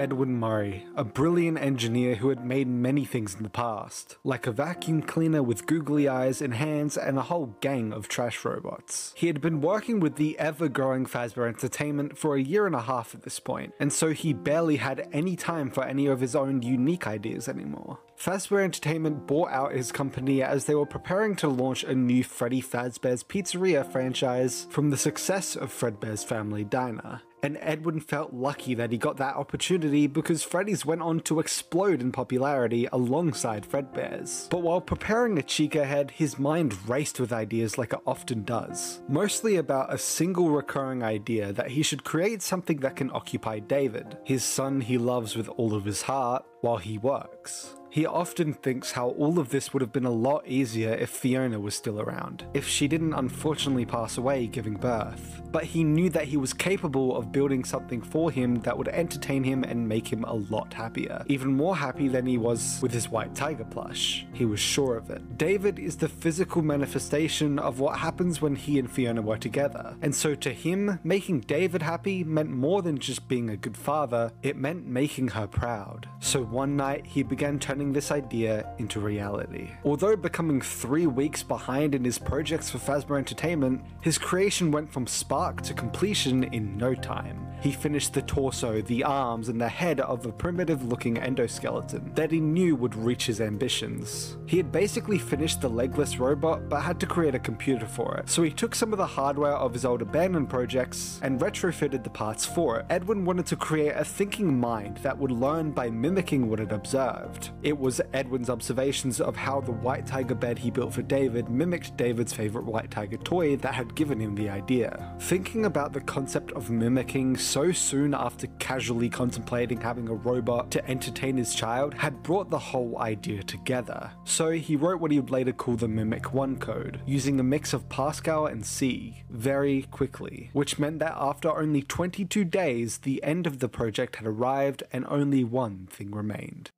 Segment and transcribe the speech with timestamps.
[0.00, 4.50] Edwin Murray, a brilliant engineer who had made many things in the past, like a
[4.50, 9.12] vacuum cleaner with googly eyes and hands and a whole gang of trash robots.
[9.14, 12.80] He had been working with the ever growing Fazbear Entertainment for a year and a
[12.80, 16.34] half at this point, and so he barely had any time for any of his
[16.34, 17.98] own unique ideas anymore.
[18.16, 22.62] Fazbear Entertainment bought out his company as they were preparing to launch a new Freddy
[22.62, 27.20] Fazbear's Pizzeria franchise from the success of Fredbear's Family Diner.
[27.42, 32.00] And Edwin felt lucky that he got that opportunity because Freddy's went on to explode
[32.00, 34.48] in popularity alongside Fredbear's.
[34.50, 39.00] But while preparing a Chica head, his mind raced with ideas like it often does.
[39.08, 44.18] Mostly about a single recurring idea that he should create something that can occupy David,
[44.24, 47.74] his son he loves with all of his heart, while he works.
[47.92, 51.58] He often thinks how all of this would have been a lot easier if Fiona
[51.58, 55.42] was still around, if she didn't unfortunately pass away giving birth.
[55.50, 59.42] But he knew that he was capable of building something for him that would entertain
[59.42, 61.24] him and make him a lot happier.
[61.26, 64.24] Even more happy than he was with his white tiger plush.
[64.34, 65.36] He was sure of it.
[65.36, 69.96] David is the physical manifestation of what happens when he and Fiona were together.
[70.00, 74.30] And so to him, making David happy meant more than just being a good father,
[74.44, 76.08] it meant making her proud.
[76.20, 79.70] So one night he began turning this idea into reality.
[79.84, 85.06] Although becoming three weeks behind in his projects for Fazbear Entertainment, his creation went from
[85.06, 87.46] spark to completion in no time.
[87.60, 92.30] He finished the torso, the arms, and the head of a primitive looking endoskeleton that
[92.30, 94.38] he knew would reach his ambitions.
[94.46, 98.30] He had basically finished the legless robot but had to create a computer for it,
[98.30, 102.10] so he took some of the hardware of his old abandoned projects and retrofitted the
[102.10, 102.86] parts for it.
[102.88, 107.50] Edwin wanted to create a thinking mind that would learn by mimicking what it observed.
[107.78, 112.32] Was Edwin's observations of how the white tiger bed he built for David mimicked David's
[112.32, 115.14] favorite white tiger toy that had given him the idea.
[115.20, 120.90] Thinking about the concept of mimicking so soon after casually contemplating having a robot to
[120.90, 124.10] entertain his child had brought the whole idea together.
[124.24, 127.72] So he wrote what he would later call the Mimic 1 code, using a mix
[127.72, 133.46] of Pascal and C, very quickly, which meant that after only 22 days, the end
[133.46, 136.70] of the project had arrived and only one thing remained.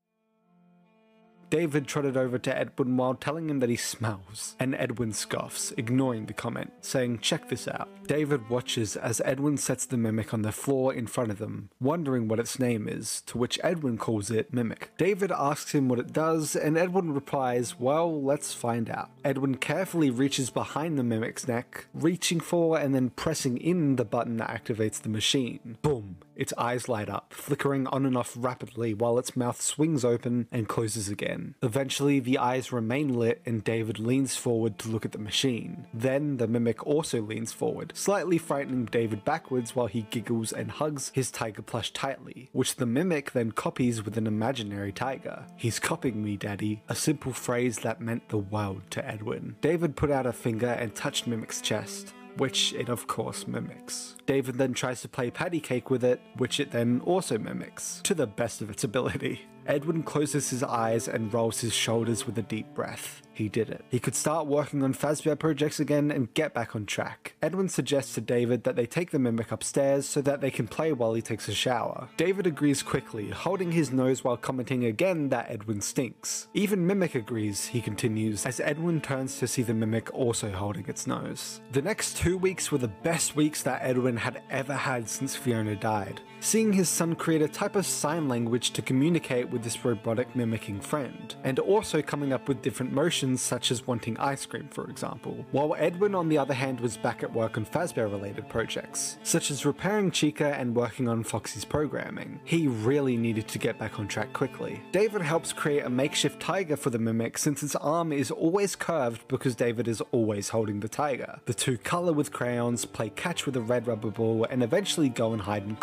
[1.52, 6.24] David trotted over to Edwin while telling him that he smells, and Edwin scoffs, ignoring
[6.24, 7.90] the comment, saying, Check this out.
[8.06, 12.26] David watches as Edwin sets the mimic on the floor in front of them, wondering
[12.26, 14.92] what its name is, to which Edwin calls it Mimic.
[14.96, 19.10] David asks him what it does, and Edwin replies, Well, let's find out.
[19.22, 24.38] Edwin carefully reaches behind the mimic's neck, reaching for and then pressing in the button
[24.38, 25.76] that activates the machine.
[25.82, 26.16] Boom!
[26.37, 30.69] Its eyes light up, flickering on and off rapidly while its mouth swings open and
[30.69, 31.54] closes again.
[31.62, 35.87] Eventually, the eyes remain lit and David leans forward to look at the machine.
[35.93, 41.10] Then, the mimic also leans forward, slightly frightening David backwards while he giggles and hugs
[41.15, 45.44] his tiger plush tightly, which the mimic then copies with an imaginary tiger.
[45.56, 49.56] He's copying me, daddy, a simple phrase that meant the world to Edwin.
[49.60, 54.16] David put out a finger and touched Mimic's chest which it of course mimics.
[54.26, 58.15] David then tries to play patty cake with it, which it then also mimics, to
[58.15, 59.43] the best of its ability.
[59.67, 63.23] Edwin closes his eyes and rolls his shoulders with a deep breath.
[63.34, 63.84] He did it.
[63.89, 67.34] He could start working on Fazbear projects again and get back on track.
[67.41, 70.93] Edwin suggests to David that they take the mimic upstairs so that they can play
[70.93, 72.09] while he takes a shower.
[72.17, 76.49] David agrees quickly, holding his nose while commenting again that Edwin stinks.
[76.53, 81.06] Even Mimic agrees, he continues, as Edwin turns to see the Mimic also holding its
[81.06, 81.61] nose.
[81.73, 85.77] The next two weeks were the best weeks that Edwin had ever had since Fiona
[85.77, 86.21] died.
[86.44, 90.80] Seeing his son create a type of sign language to communicate with this robotic mimicking
[90.80, 95.47] friend, and also coming up with different motions such as wanting ice cream, for example.
[95.52, 99.52] While Edwin, on the other hand, was back at work on Fazbear related projects, such
[99.52, 102.41] as repairing Chica and working on Foxy's programming.
[102.42, 104.82] He really needed to get back on track quickly.
[104.91, 109.28] David helps create a makeshift tiger for the mimic since its arm is always curved
[109.28, 111.38] because David is always holding the tiger.
[111.44, 115.32] The two color with crayons, play catch with a red rubber ball, and eventually go
[115.32, 115.76] and hide in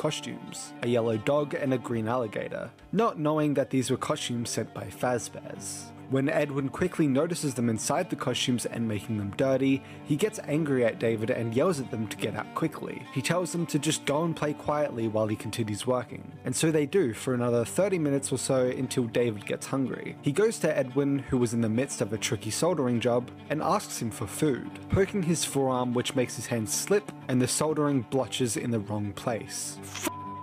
[0.49, 4.73] costumes a yellow dog and a green alligator, not knowing that these were costumes sent
[4.73, 5.91] by Fazbears.
[6.09, 10.83] When Edwin quickly notices them inside the costumes and making them dirty, he gets angry
[10.83, 13.03] at David and yells at them to get out quickly.
[13.13, 16.23] He tells them to just go and play quietly while he continues working.
[16.45, 20.15] And so they do for another 30 minutes or so until David gets hungry.
[20.23, 23.61] He goes to Edwin, who was in the midst of a tricky soldering job, and
[23.61, 28.01] asks him for food, poking his forearm which makes his hand slip and the soldering
[28.09, 29.77] blotches in the wrong place.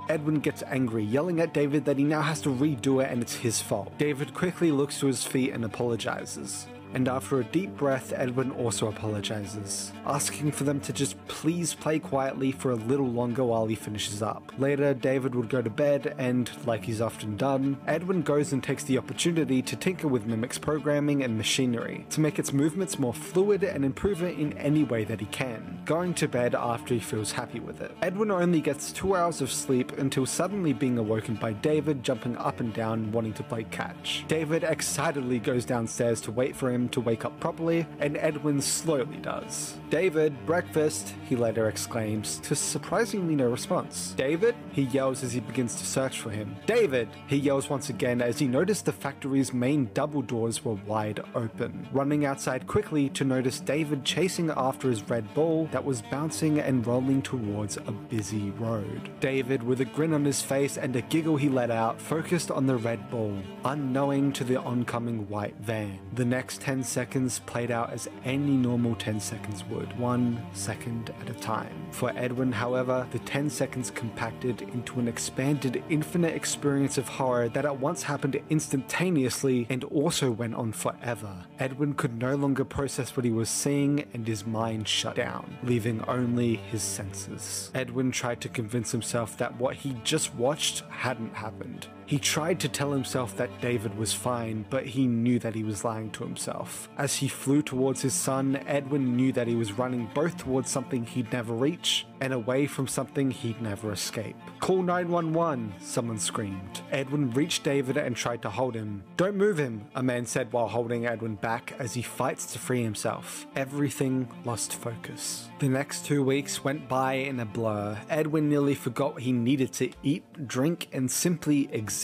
[0.08, 3.34] Edwin gets angry, yelling at David that he now has to redo it and it's
[3.34, 3.92] his fault.
[3.98, 6.66] David quickly looks to his feet and apologizes.
[6.96, 11.98] And after a deep breath, Edwin also apologizes, asking for them to just please play
[11.98, 14.50] quietly for a little longer while he finishes up.
[14.56, 18.82] Later, David would go to bed, and like he's often done, Edwin goes and takes
[18.84, 23.62] the opportunity to tinker with Mimic's programming and machinery to make its movements more fluid
[23.62, 27.30] and improve it in any way that he can, going to bed after he feels
[27.30, 27.94] happy with it.
[28.00, 32.60] Edwin only gets two hours of sleep until suddenly being awoken by David jumping up
[32.60, 34.24] and down wanting to play catch.
[34.28, 39.16] David excitedly goes downstairs to wait for him to wake up properly, and Edwin slowly
[39.16, 39.76] does.
[39.90, 44.14] David, breakfast, he later exclaims, to surprisingly no response.
[44.16, 46.56] David, he yells as he begins to search for him.
[46.66, 51.20] David, he yells once again as he noticed the factory's main double doors were wide
[51.34, 51.88] open.
[51.92, 56.86] Running outside quickly to notice David chasing after his red ball that was bouncing and
[56.86, 59.10] rolling towards a busy road.
[59.20, 62.66] David, with a grin on his face and a giggle he let out, focused on
[62.66, 65.98] the red ball, unknowing to the oncoming white van.
[66.14, 71.30] The next 10 seconds played out as any normal 10 seconds would, one second at
[71.30, 71.86] a time.
[71.90, 77.64] For Edwin, however, the 10 seconds compacted into an expanded, infinite experience of horror that
[77.64, 81.44] at once happened instantaneously and also went on forever.
[81.58, 86.02] Edwin could no longer process what he was seeing and his mind shut down, leaving
[86.08, 87.70] only his senses.
[87.74, 91.88] Edwin tried to convince himself that what he just watched hadn't happened.
[92.06, 95.84] He tried to tell himself that David was fine, but he knew that he was
[95.84, 96.88] lying to himself.
[96.96, 101.04] As he flew towards his son, Edwin knew that he was running both towards something
[101.04, 104.36] he'd never reach and away from something he'd never escape.
[104.60, 106.80] Call 911, someone screamed.
[106.92, 109.02] Edwin reached David and tried to hold him.
[109.16, 112.84] Don't move him, a man said while holding Edwin back as he fights to free
[112.84, 113.48] himself.
[113.56, 115.48] Everything lost focus.
[115.58, 117.98] The next two weeks went by in a blur.
[118.08, 121.95] Edwin nearly forgot he needed to eat, drink, and simply exist,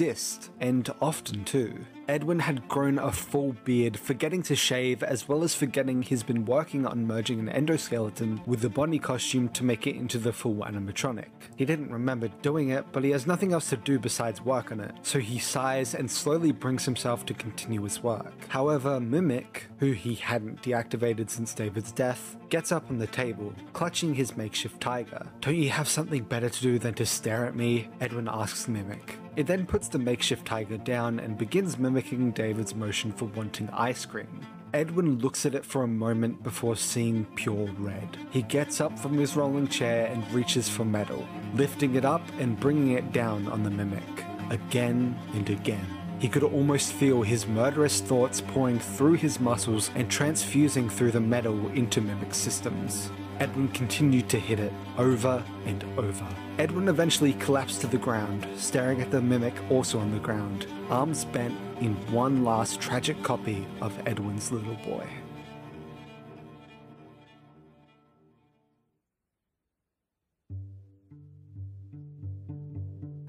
[0.61, 1.85] and often too.
[2.09, 6.45] Edwin had grown a full beard, forgetting to shave, as well as forgetting he's been
[6.45, 10.57] working on merging an endoskeleton with the body costume to make it into the full
[10.57, 11.31] animatronic.
[11.57, 14.81] He didn't remember doing it, but he has nothing else to do besides work on
[14.81, 18.49] it, so he sighs and slowly brings himself to continue his work.
[18.49, 24.15] However, Mimic, who he hadn't deactivated since David's death, gets up on the table, clutching
[24.15, 25.27] his makeshift tiger.
[25.41, 27.89] Don't you have something better to do than to stare at me?
[28.01, 29.22] Edwin asks Mimic.
[29.35, 34.05] It then puts the makeshift tiger down and begins mimicking David's motion for wanting ice
[34.05, 34.41] cream.
[34.75, 38.17] Edwin looks at it for a moment before seeing pure red.
[38.31, 42.61] He gets up from his rolling chair and reaches for metal, lifting it up and
[42.61, 44.03] bringing it down on the mimic,
[44.51, 45.87] again and again.
[46.19, 51.21] He could almost feel his murderous thoughts pouring through his muscles and transfusing through the
[51.21, 53.11] metal into Mimic systems.
[53.43, 56.29] Edwin continued to hit it over and over.
[56.59, 61.25] Edwin eventually collapsed to the ground, staring at the mimic also on the ground, arms
[61.25, 65.05] bent in one last tragic copy of Edwin's little boy.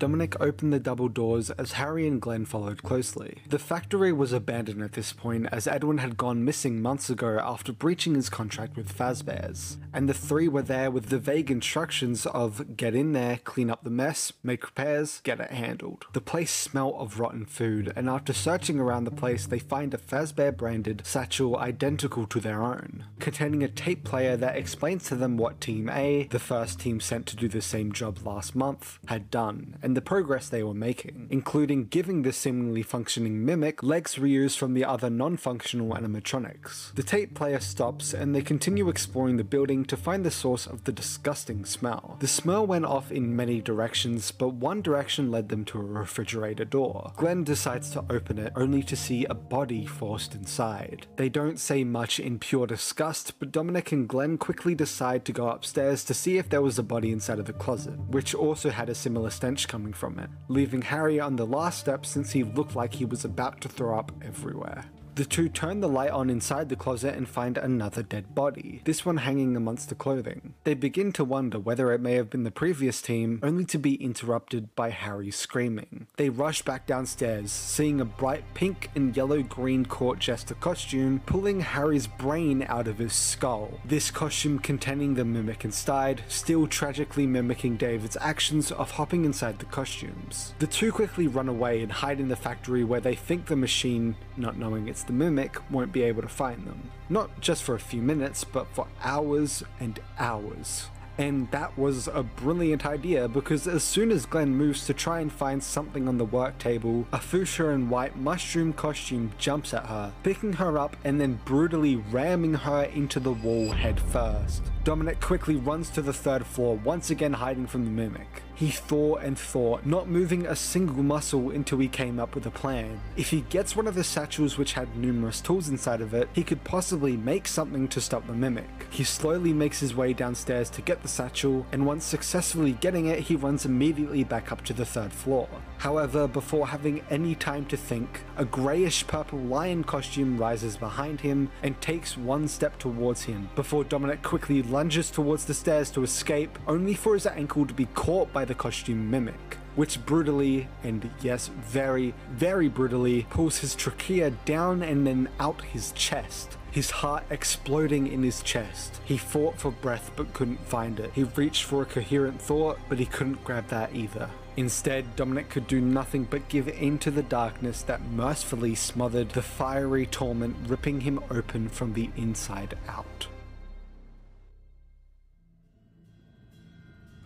[0.04, 3.38] Dominic opened the double doors as Harry and Glenn followed closely.
[3.48, 7.72] The factory was abandoned at this point as Edwin had gone missing months ago after
[7.72, 12.76] breaching his contract with Fazbear's, and the three were there with the vague instructions of
[12.76, 16.04] get in there, clean up the mess, make repairs, get it handled.
[16.12, 19.98] The place smelt of rotten food, and after searching around the place, they find a
[19.98, 25.38] Fazbear branded satchel identical to their own, containing a tape player that explains to them
[25.38, 29.32] what Team A, the first team sent to do the same job last month, had
[29.32, 34.58] done, and the progress they were making, including giving the seemingly functioning mimic legs reused
[34.58, 36.94] from the other non-functional animatronics.
[36.94, 40.84] The tape player stops and they continue exploring the building to find the source of
[40.84, 42.18] the disgusting smell.
[42.20, 46.66] The smell went off in many directions, but one direction led them to a refrigerator
[46.66, 47.12] door.
[47.18, 51.08] Glenn decides to open it only to see a body forced inside.
[51.18, 55.50] They don't say much in pure disgust, but Dominic and Glenn quickly decide to go
[55.50, 58.90] upstairs to see if there was a body inside of the closet, which also had
[58.90, 62.76] a similar stench coming from it, leaving Harry on the last step since he looked
[62.76, 64.86] like he was about to throw up everywhere.
[65.16, 69.06] The two turn the light on inside the closet and find another dead body, this
[69.06, 70.56] one hanging amongst the clothing.
[70.64, 73.94] They begin to wonder whether it may have been the previous team, only to be
[74.04, 76.08] interrupted by Harry screaming.
[76.18, 81.62] They rush back downstairs, seeing a bright pink and yellow green court jester costume pulling
[81.62, 83.70] Harry's brain out of his skull.
[83.86, 89.66] This costume containing the mimic inside, still tragically mimicking David's actions of hopping inside the
[89.66, 90.56] costumes.
[90.58, 94.16] The two quickly run away and hide in the factory where they think the machine,
[94.38, 96.92] not knowing it's the mimic won't be able to find them.
[97.10, 100.88] Not just for a few minutes, but for hours and hours.
[101.18, 105.32] And that was a brilliant idea because as soon as Glenn moves to try and
[105.32, 110.12] find something on the work table, a fuchsia in white mushroom costume jumps at her,
[110.24, 114.64] picking her up and then brutally ramming her into the wall head first.
[114.84, 118.42] Dominic quickly runs to the third floor, once again hiding from the mimic.
[118.64, 122.50] He thought and thought, not moving a single muscle until he came up with a
[122.50, 123.02] plan.
[123.18, 126.46] If he gets one of the satchels which had numerous tools inside of it, he
[126.46, 128.88] could possibly make something to stop the mimic.
[128.90, 133.20] He slowly makes his way downstairs to get the satchel, and once successfully getting it,
[133.20, 135.50] he runs immediately back up to the third floor.
[135.80, 141.52] However, before having any time to think, a greyish purple lion costume rises behind him
[141.64, 146.58] and takes one step towards him, before Dominic quickly lunges towards the stairs to escape,
[146.66, 151.48] only for his ankle to be caught by the costume mimic which brutally, and yes,
[151.48, 156.58] very, very brutally, pulls his trachea down and then out his chest.
[156.72, 159.00] His heart exploding in his chest.
[159.06, 161.12] He fought for breath but couldn't find it.
[161.14, 164.30] He reached for a coherent thought, but he couldn't grab that either.
[164.56, 169.42] Instead, Dominic could do nothing but give in to the darkness that mercifully smothered the
[169.42, 173.28] fiery torment ripping him open from the inside out.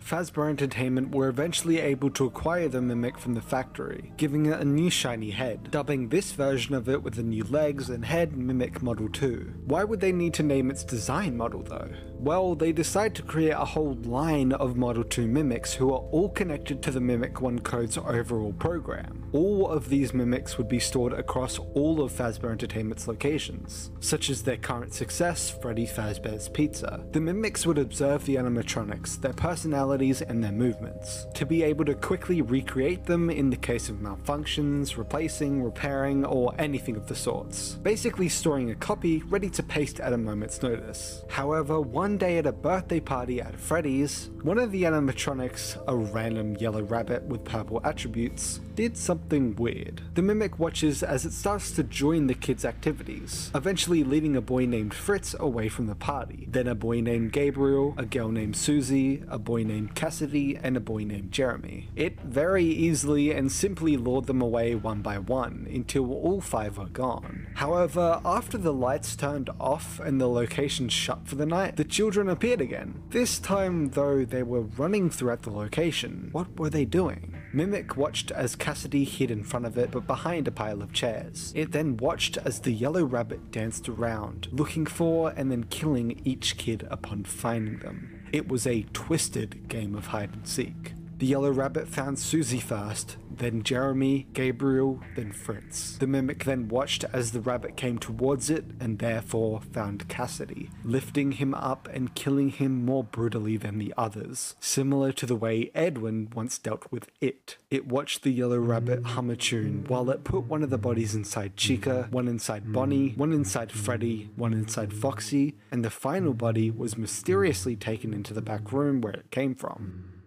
[0.08, 4.64] Fazbear Entertainment were eventually able to acquire the Mimic from the factory, giving it a
[4.64, 8.80] new shiny head, dubbing this version of it with the new legs and head Mimic
[8.80, 9.52] Model 2.
[9.66, 11.90] Why would they need to name its design model though?
[12.20, 16.28] Well, they decide to create a whole line of Model 2 mimics who are all
[16.28, 19.28] connected to the Mimic 1 code's overall program.
[19.32, 24.42] All of these mimics would be stored across all of Fazbear Entertainment's locations, such as
[24.42, 27.04] their current success, Freddy Fazbear's Pizza.
[27.12, 31.94] The mimics would observe the animatronics, their personalities, and their movements, to be able to
[31.94, 37.74] quickly recreate them in the case of malfunctions, replacing, repairing, or anything of the sorts.
[37.74, 41.22] Basically storing a copy ready to paste at a moment's notice.
[41.28, 46.56] However, one day at a birthday party at Freddy's, one of the animatronics, a random
[46.56, 50.00] yellow rabbit with purple attributes, did something weird.
[50.14, 54.66] The mimic watches as it starts to join the kids' activities, eventually leading a boy
[54.66, 59.24] named Fritz away from the party, then a boy named Gabriel, a girl named Susie,
[59.26, 61.88] a boy named Cassidy, and a boy named Jeremy.
[61.96, 66.86] It very easily and simply lured them away one by one until all five were
[66.86, 67.48] gone.
[67.54, 72.28] However, after the lights turned off and the location shut for the night, the children
[72.28, 73.02] appeared again.
[73.10, 76.28] This time, though, they were running throughout the location.
[76.30, 77.34] What were they doing?
[77.52, 81.52] Mimic watched as Cassidy hid in front of it but behind a pile of chairs.
[81.56, 86.56] It then watched as the yellow rabbit danced around, looking for and then killing each
[86.56, 88.28] kid upon finding them.
[88.32, 90.92] It was a twisted game of hide and seek.
[91.18, 95.96] The yellow rabbit found Susie first, then Jeremy, Gabriel, then Fritz.
[95.96, 101.32] The mimic then watched as the rabbit came towards it and therefore found Cassidy, lifting
[101.32, 106.30] him up and killing him more brutally than the others, similar to the way Edwin
[106.36, 107.56] once dealt with it.
[107.68, 111.16] It watched the yellow rabbit hum a tune while it put one of the bodies
[111.16, 116.70] inside Chica, one inside Bonnie, one inside Freddy, one inside Foxy, and the final body
[116.70, 120.17] was mysteriously taken into the back room where it came from.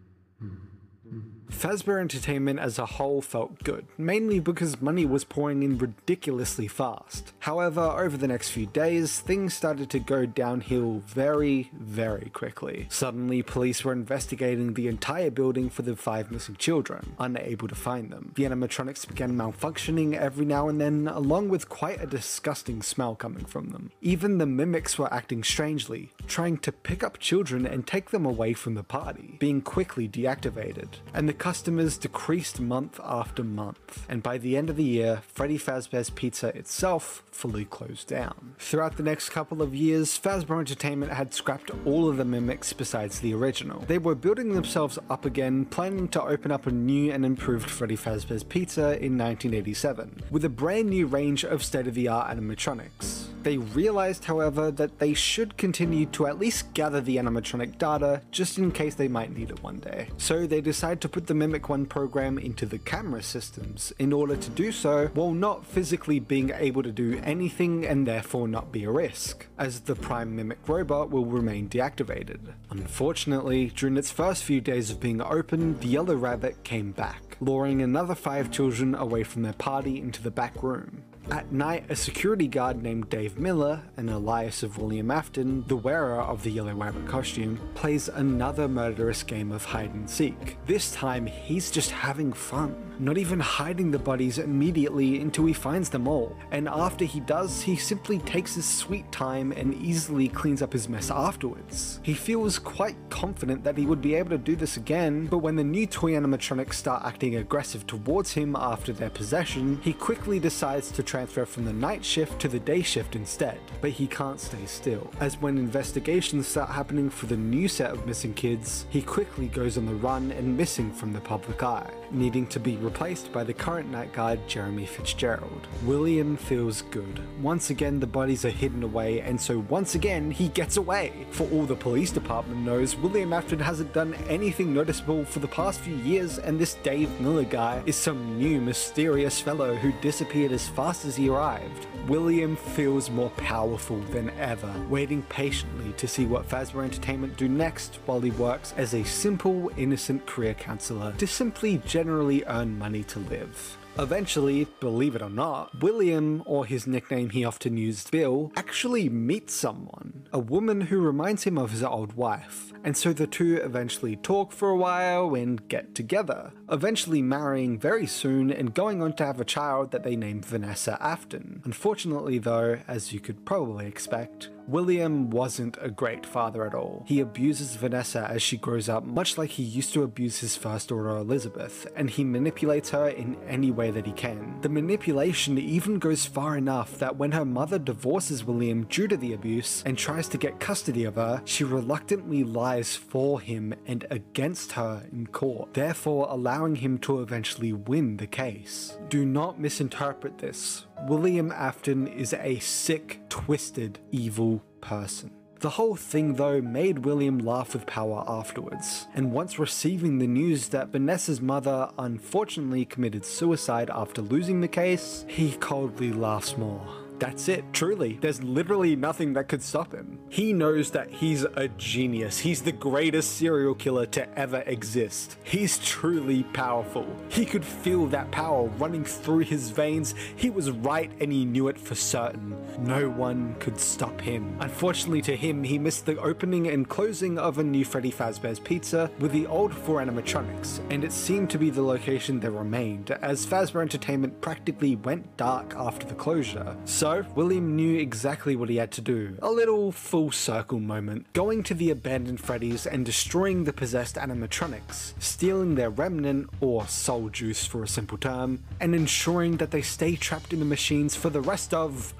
[1.51, 7.33] Fazbear Entertainment as a whole felt good, mainly because money was pouring in ridiculously fast.
[7.39, 12.87] However, over the next few days, things started to go downhill very, very quickly.
[12.89, 18.11] Suddenly, police were investigating the entire building for the five missing children, unable to find
[18.11, 18.31] them.
[18.35, 23.45] The animatronics began malfunctioning every now and then, along with quite a disgusting smell coming
[23.45, 23.91] from them.
[24.01, 28.53] Even the mimics were acting strangely, trying to pick up children and take them away
[28.53, 30.87] from the party, being quickly deactivated.
[31.13, 35.57] And the customers decreased month after month, and by the end of the year, Freddy
[35.57, 38.53] Fazbear's Pizza itself fully closed down.
[38.59, 43.21] Throughout the next couple of years, Fazbear Entertainment had scrapped all of the mimics besides
[43.21, 43.79] the original.
[43.87, 47.97] They were building themselves up again, planning to open up a new and improved Freddy
[47.97, 53.20] Fazbear's Pizza in 1987, with a brand new range of state-of-the-art animatronics.
[53.43, 58.57] They realized, however, that they should continue to at least gather the animatronic data just
[58.57, 60.09] in case they might need it one day.
[60.17, 64.35] So they decide to put the Mimic One program into the camera systems in order
[64.35, 68.83] to do so while not physically being able to do anything and therefore not be
[68.83, 72.53] a risk, as the Prime Mimic robot will remain deactivated.
[72.69, 77.81] Unfortunately, during its first few days of being open, the Yellow Rabbit came back, luring
[77.81, 81.03] another five children away from their party into the back room.
[81.29, 86.19] At night, a security guard named Dave Miller, an alias of William Afton, the wearer
[86.19, 90.57] of the Yellow Rabbit costume, plays another murderous game of hide and seek.
[90.65, 95.89] This time, he's just having fun, not even hiding the bodies immediately until he finds
[95.89, 96.35] them all.
[96.51, 100.89] And after he does, he simply takes his sweet time and easily cleans up his
[100.89, 101.99] mess afterwards.
[102.03, 105.55] He feels quite confident that he would be able to do this again, but when
[105.55, 110.91] the new toy animatronics start acting aggressive towards him after their possession, he quickly decides
[110.91, 113.59] to transfer from the night shift to the day shift instead.
[113.79, 118.07] But he can't stay still, as when investigations start happening for the new set of
[118.07, 122.47] missing kids, he quickly goes on the run and missing from the public eye, needing
[122.47, 125.67] to be replaced by the current night guard Jeremy Fitzgerald.
[125.85, 127.21] William feels good.
[127.41, 131.25] Once again, the bodies are hidden away, and so once again, he gets away.
[131.31, 135.79] For all the police department knows, William Afton hasn't done anything noticeable for the past
[135.81, 140.67] few years, and this Dave Miller guy is some new mysterious fellow who disappeared as
[140.67, 141.87] fast as he arrived.
[142.07, 147.99] William feels more powerful than ever, waiting patiently to see what Fazbear Entertainment do next
[148.05, 153.19] while he works as a simple, innocent career counselor to simply generally earn money to
[153.19, 153.77] live.
[153.99, 159.53] Eventually, believe it or not, William, or his nickname he often used, Bill, actually meets
[159.53, 164.15] someone, a woman who reminds him of his old wife, and so the two eventually
[164.15, 169.25] talk for a while and get together, eventually marrying very soon and going on to
[169.25, 171.61] have a child that they named Vanessa Afton.
[171.65, 177.03] Unfortunately, though, as you could probably expect, William wasn't a great father at all.
[177.05, 180.87] He abuses Vanessa as she grows up, much like he used to abuse his first
[180.87, 184.59] daughter Elizabeth, and he manipulates her in any way that he can.
[184.61, 189.33] The manipulation even goes far enough that when her mother divorces William due to the
[189.33, 194.71] abuse and tries to get custody of her, she reluctantly lies for him and against
[194.71, 198.97] her in court, therefore allowing him to eventually win the case.
[199.09, 200.85] Do not misinterpret this.
[201.07, 205.31] William Afton is a sick, twisted, evil person.
[205.59, 210.69] The whole thing, though, made William laugh with power afterwards, and once receiving the news
[210.69, 217.00] that Vanessa's mother unfortunately committed suicide after losing the case, he coldly laughs more.
[217.21, 218.17] That's it, truly.
[218.19, 220.17] There's literally nothing that could stop him.
[220.29, 222.39] He knows that he's a genius.
[222.39, 225.37] He's the greatest serial killer to ever exist.
[225.43, 227.05] He's truly powerful.
[227.29, 230.15] He could feel that power running through his veins.
[230.35, 232.55] He was right and he knew it for certain.
[232.79, 234.57] No one could stop him.
[234.59, 239.11] Unfortunately to him, he missed the opening and closing of a new Freddy Fazbear's Pizza
[239.19, 243.45] with the old four animatronics, and it seemed to be the location that remained, as
[243.45, 246.75] Fazbear Entertainment practically went dark after the closure.
[246.85, 249.37] So William knew exactly what he had to do.
[249.41, 251.31] A little full circle moment.
[251.33, 257.29] Going to the abandoned Freddy's and destroying the possessed animatronics, stealing their remnant, or soul
[257.29, 261.29] juice for a simple term, and ensuring that they stay trapped in the machines for
[261.29, 262.13] the rest of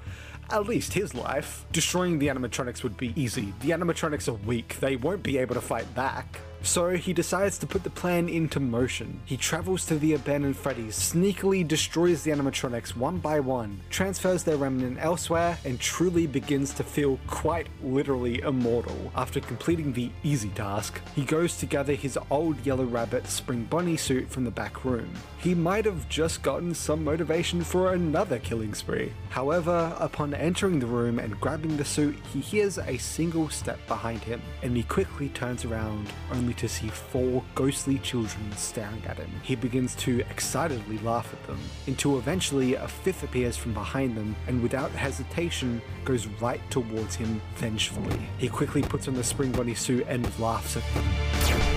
[0.50, 1.64] at least his life.
[1.72, 3.54] Destroying the animatronics would be easy.
[3.60, 6.38] The animatronics are weak, they won't be able to fight back.
[6.62, 9.20] So he decides to put the plan into motion.
[9.24, 14.56] He travels to the abandoned Freddy's, sneakily destroys the animatronics one by one, transfers their
[14.56, 19.10] remnant elsewhere, and truly begins to feel quite literally immortal.
[19.16, 23.96] After completing the easy task, he goes to gather his old Yellow Rabbit Spring Bonnie
[23.96, 25.12] suit from the back room.
[25.38, 29.12] He might have just gotten some motivation for another killing spree.
[29.30, 34.20] However, upon entering the room and grabbing the suit, he hears a single step behind
[34.20, 39.30] him, and he quickly turns around, only to see four ghostly children staring at him.
[39.42, 44.36] He begins to excitedly laugh at them, until eventually a fifth appears from behind them
[44.46, 48.28] and without hesitation goes right towards him vengefully.
[48.38, 51.71] He quickly puts on the Spring Bonnie suit and laughs at them.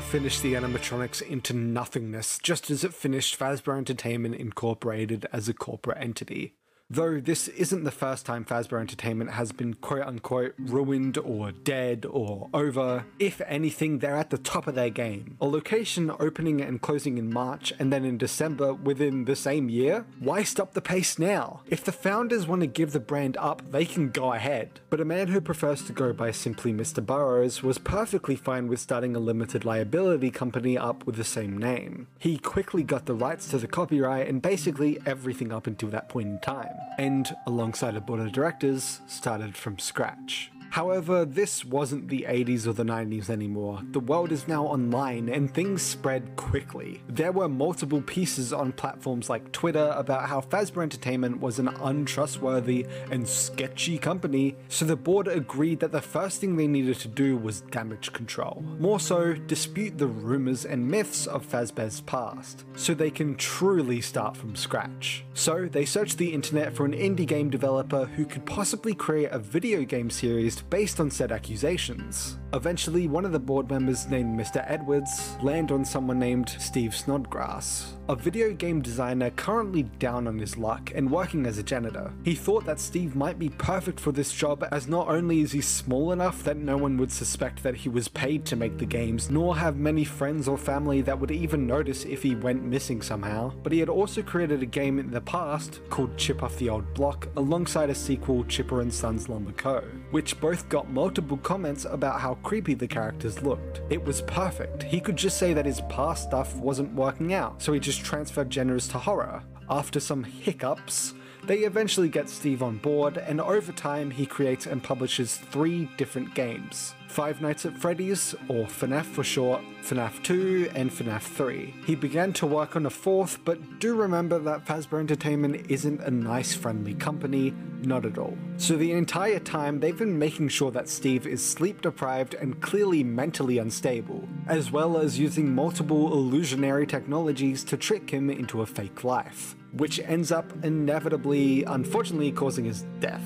[0.00, 5.98] Finished the animatronics into nothingness, just as it finished Fazbear Entertainment Incorporated as a corporate
[5.98, 6.54] entity.
[6.90, 12.06] Though this isn't the first time Fazbear Entertainment has been quote unquote ruined or dead
[12.08, 13.06] or over.
[13.18, 15.36] If anything, they're at the top of their game.
[15.40, 20.04] A location opening and closing in March and then in December within the same year?
[20.20, 21.62] Why stop the pace now?
[21.66, 24.78] If the founders want to give the brand up, they can go ahead.
[24.90, 27.04] But a man who prefers to go by simply Mr.
[27.04, 32.08] Burrows was perfectly fine with starting a limited liability company up with the same name.
[32.18, 36.28] He quickly got the rights to the copyright and basically everything up until that point
[36.28, 40.50] in time and alongside a board of directors, started from scratch.
[40.74, 43.80] However, this wasn't the 80s or the 90s anymore.
[43.92, 47.00] The world is now online and things spread quickly.
[47.08, 52.86] There were multiple pieces on platforms like Twitter about how Fazbear Entertainment was an untrustworthy
[53.12, 57.36] and sketchy company, so the board agreed that the first thing they needed to do
[57.36, 58.64] was damage control.
[58.80, 64.36] More so, dispute the rumors and myths of Fazbear's past, so they can truly start
[64.36, 65.24] from scratch.
[65.34, 69.38] So they searched the internet for an indie game developer who could possibly create a
[69.38, 72.38] video game series based on said accusations.
[72.52, 74.64] Eventually, one of the board members named Mr.
[74.68, 80.58] Edwards land on someone named Steve Snodgrass, a video game designer currently down on his
[80.58, 82.12] luck and working as a janitor.
[82.24, 85.60] He thought that Steve might be perfect for this job as not only is he
[85.60, 89.30] small enough that no one would suspect that he was paid to make the games,
[89.30, 93.52] nor have many friends or family that would even notice if he went missing somehow,
[93.62, 96.92] but he had also created a game in the past called Chip Off the Old
[96.92, 102.20] Block alongside a sequel Chipper and Sons Lumber Co., which both got multiple comments about
[102.20, 103.80] how creepy the characters looked.
[103.88, 104.82] It was perfect.
[104.82, 108.52] He could just say that his past stuff wasn't working out, so he just transferred
[108.52, 109.42] genres to horror.
[109.70, 114.82] After some hiccups, they eventually get Steve on board, and over time, he creates and
[114.82, 120.90] publishes three different games Five Nights at Freddy's, or FNAF for short, FNAF 2, and
[120.90, 121.74] FNAF 3.
[121.86, 126.10] He began to work on a fourth, but do remember that Fazbear Entertainment isn't a
[126.10, 128.36] nice, friendly company, not at all.
[128.56, 133.04] So the entire time, they've been making sure that Steve is sleep deprived and clearly
[133.04, 139.04] mentally unstable, as well as using multiple illusionary technologies to trick him into a fake
[139.04, 143.22] life, which ends up inevitably, unfortunately, causing his death.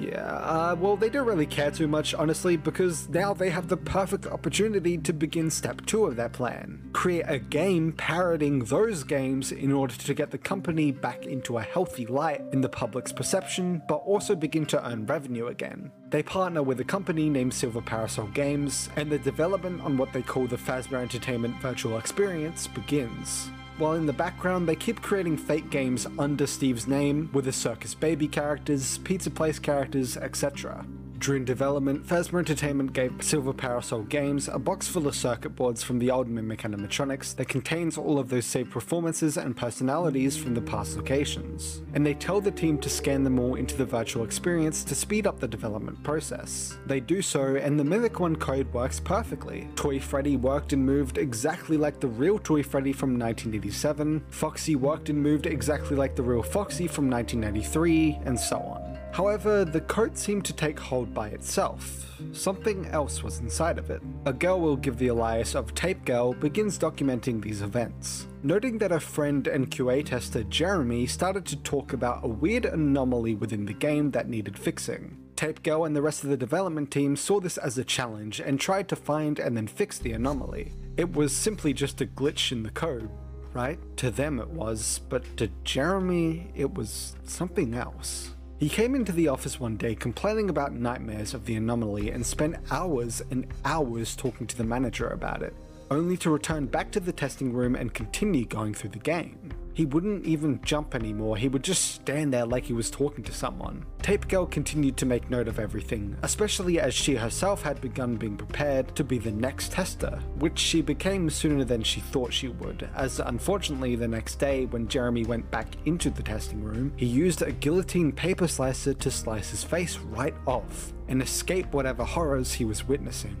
[0.00, 3.76] Yeah, uh, well, they don't really care too much, honestly, because now they have the
[3.76, 6.90] perfect opportunity to begin step two of their plan.
[6.92, 11.62] Create a game parodying those games in order to get the company back into a
[11.62, 15.90] healthy light in the public's perception, but also begin to earn revenue again.
[16.10, 20.22] They partner with a company named Silver Parasol Games, and the development on what they
[20.22, 25.70] call the Fazbear Entertainment Virtual Experience begins while in the background they keep creating fake
[25.70, 30.84] games under Steve's name with the Circus Baby characters, Pizza Place characters, etc.
[31.24, 35.98] During development, Fazbear Entertainment gave Silver Parasol Games a box full of circuit boards from
[35.98, 40.60] the old Mimic animatronics that contains all of those saved performances and personalities from the
[40.60, 41.80] past locations.
[41.94, 45.26] And they tell the team to scan them all into the virtual experience to speed
[45.26, 46.76] up the development process.
[46.84, 49.70] They do so, and the Mimic 1 code works perfectly.
[49.76, 55.08] Toy Freddy worked and moved exactly like the real Toy Freddy from 1987, Foxy worked
[55.08, 59.03] and moved exactly like the real Foxy from 1993, and so on.
[59.14, 62.20] However, the code seemed to take hold by itself.
[62.32, 64.02] Something else was inside of it.
[64.26, 68.90] A girl we'll give the alias of Tape Girl begins documenting these events, noting that
[68.90, 73.72] a friend and QA tester Jeremy started to talk about a weird anomaly within the
[73.72, 75.16] game that needed fixing.
[75.36, 78.58] Tape Girl and the rest of the development team saw this as a challenge and
[78.58, 80.72] tried to find and then fix the anomaly.
[80.96, 83.08] It was simply just a glitch in the code,
[83.52, 83.78] right?
[83.98, 88.33] To them it was, but to Jeremy, it was something else.
[88.64, 92.56] He came into the office one day complaining about nightmares of the anomaly and spent
[92.70, 95.54] hours and hours talking to the manager about it,
[95.90, 99.50] only to return back to the testing room and continue going through the game.
[99.74, 103.32] He wouldn't even jump anymore, he would just stand there like he was talking to
[103.32, 103.84] someone.
[104.02, 108.36] Tape Girl continued to make note of everything, especially as she herself had begun being
[108.36, 112.88] prepared to be the next tester, which she became sooner than she thought she would,
[112.94, 117.42] as unfortunately the next day when Jeremy went back into the testing room, he used
[117.42, 122.64] a guillotine paper slicer to slice his face right off and escape whatever horrors he
[122.64, 123.36] was witnessing.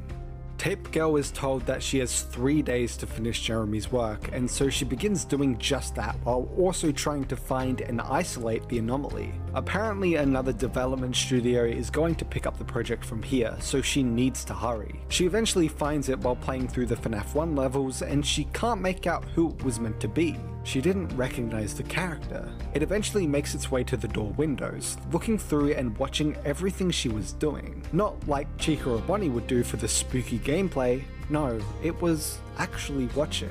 [0.58, 4.70] Tape Girl is told that she has three days to finish Jeremy's work, and so
[4.70, 9.34] she begins doing just that while also trying to find and isolate the anomaly.
[9.54, 14.02] Apparently, another development studio is going to pick up the project from here, so she
[14.02, 15.00] needs to hurry.
[15.08, 19.06] She eventually finds it while playing through the FNAF 1 levels, and she can't make
[19.06, 20.36] out who it was meant to be.
[20.64, 22.50] She didn't recognize the character.
[22.72, 27.10] It eventually makes its way to the door windows, looking through and watching everything she
[27.10, 27.82] was doing.
[27.92, 33.06] Not like Chica or Bonnie would do for the spooky gameplay, no, it was actually
[33.16, 33.50] watching.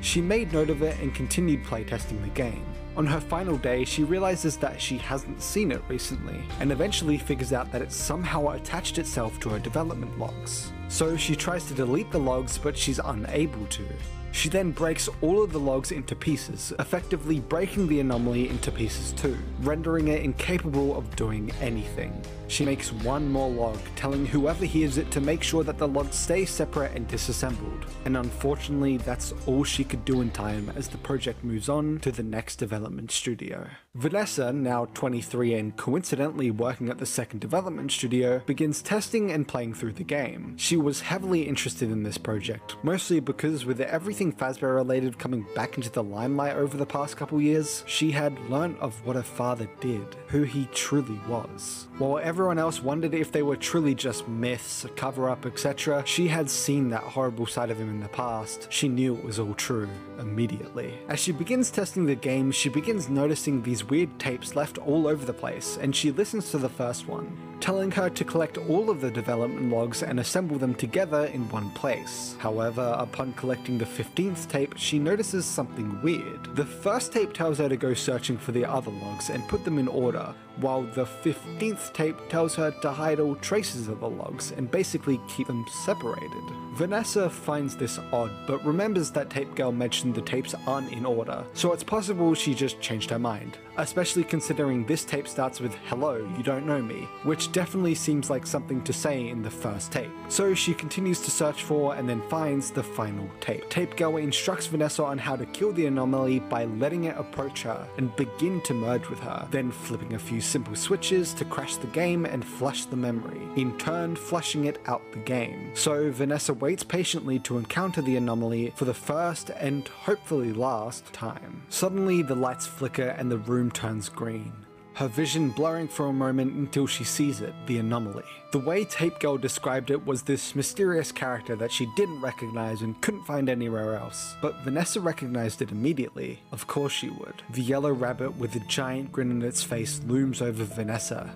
[0.00, 2.64] She made note of it and continued playtesting the game.
[2.96, 7.52] On her final day, she realizes that she hasn't seen it recently, and eventually figures
[7.52, 10.72] out that it somehow attached itself to her development logs.
[10.88, 13.84] So she tries to delete the logs, but she's unable to.
[14.32, 19.12] She then breaks all of the logs into pieces, effectively breaking the anomaly into pieces
[19.12, 22.12] too, rendering it incapable of doing anything.
[22.48, 26.16] She makes one more log, telling whoever hears it to make sure that the logs
[26.16, 27.86] stay separate and disassembled.
[28.04, 32.12] And unfortunately, that's all she could do in time as the project moves on to
[32.12, 33.68] the next development studio.
[33.94, 39.72] Vanessa, now 23 and coincidentally working at the second development studio, begins testing and playing
[39.72, 40.56] through the game.
[40.58, 45.76] She was heavily interested in this project, mostly because with everything Fazbear related coming back
[45.76, 49.68] into the limelight over the past couple years, she had learnt of what her father
[49.80, 51.86] did, who he truly was.
[51.98, 56.28] While everyone else wondered if they were truly just myths, a cover up, etc., she
[56.28, 58.66] had seen that horrible side of him in the past.
[58.70, 60.92] She knew it was all true immediately.
[61.08, 65.24] As she begins testing the game, she begins noticing these weird tapes left all over
[65.24, 69.00] the place, and she listens to the first one, telling her to collect all of
[69.00, 72.36] the development logs and assemble them together in one place.
[72.40, 76.54] However, upon collecting the 15th tape, she notices something weird.
[76.56, 79.78] The first tape tells her to go searching for the other logs and put them
[79.78, 84.52] in order, while the 15th tape tells her to hide all traces of the logs
[84.52, 86.44] and basically keep them separated.
[86.74, 91.44] Vanessa finds this odd, but remembers that Tape Girl mentioned the tapes aren't in order,
[91.52, 96.28] so it's possible she just changed her mind, especially considering this tape starts with Hello,
[96.36, 100.10] you don't know me, which definitely seems like something to say in the first tape.
[100.28, 103.70] So she continues to search for and then finds the final tape.
[103.70, 107.88] Tape Girl instructs Vanessa on how to kill the anomaly by letting it approach her
[107.98, 111.86] and begin to merge with her, then flipping a few simple switches to crash the
[111.88, 115.70] game and flush the memory, in turn flushing it out the game.
[115.74, 121.62] So Vanessa waits patiently to encounter the anomaly for the first and hopefully last time.
[121.68, 126.54] Suddenly the lights flicker and the room turns green her vision blurring for a moment
[126.54, 128.24] until she sees it, the anomaly.
[128.52, 133.00] The way Tape Girl described it was this mysterious character that she didn't recognize and
[133.00, 134.36] couldn't find anywhere else.
[134.40, 136.40] But Vanessa recognized it immediately.
[136.52, 137.42] Of course she would.
[137.50, 141.34] The yellow rabbit with a giant grin on its face looms over Vanessa.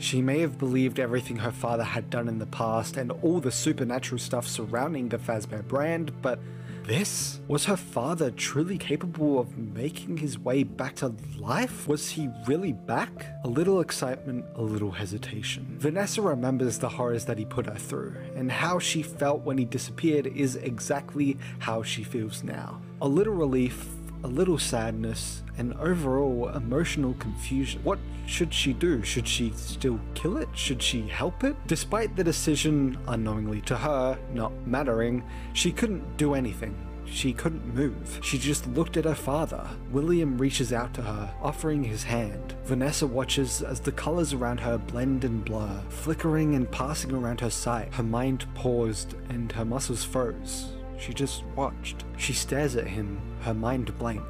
[0.00, 3.52] She may have believed everything her father had done in the past and all the
[3.52, 6.38] supernatural stuff surrounding the Fazbear brand, but
[6.84, 7.38] this?
[7.46, 11.86] Was her father truly capable of making his way back to life?
[11.86, 13.26] Was he really back?
[13.44, 15.76] A little excitement, a little hesitation.
[15.78, 19.66] Vanessa remembers the horrors that he put her through, and how she felt when he
[19.66, 22.80] disappeared is exactly how she feels now.
[23.02, 23.86] A little relief,
[24.22, 27.80] a little sadness, and overall emotional confusion.
[27.84, 29.02] What should she do?
[29.02, 30.48] Should she still kill it?
[30.54, 31.56] Should she help it?
[31.66, 36.74] Despite the decision, unknowingly to her, not mattering, she couldn't do anything.
[37.04, 38.20] She couldn't move.
[38.22, 39.68] She just looked at her father.
[39.90, 42.54] William reaches out to her, offering his hand.
[42.64, 47.50] Vanessa watches as the colors around her blend and blur, flickering and passing around her
[47.50, 47.92] sight.
[47.94, 50.76] Her mind paused and her muscles froze.
[51.00, 52.04] She just watched.
[52.16, 54.22] She stares at him, her mind blank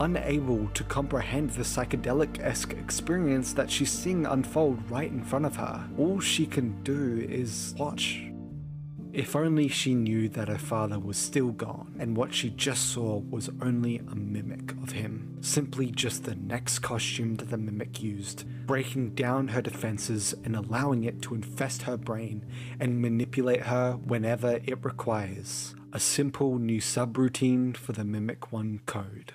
[0.00, 5.56] unable to comprehend the psychedelic esque experience that she's seeing unfold right in front of
[5.56, 5.88] her.
[5.98, 8.22] All she can do is watch.
[9.12, 13.20] If only she knew that her father was still gone and what she just saw
[13.20, 15.38] was only a mimic of him.
[15.40, 21.04] Simply just the next costume that the mimic used, breaking down her defenses and allowing
[21.04, 22.44] it to infest her brain
[22.78, 25.74] and manipulate her whenever it requires.
[25.96, 29.32] A simple new subroutine for the Mimic 1 code.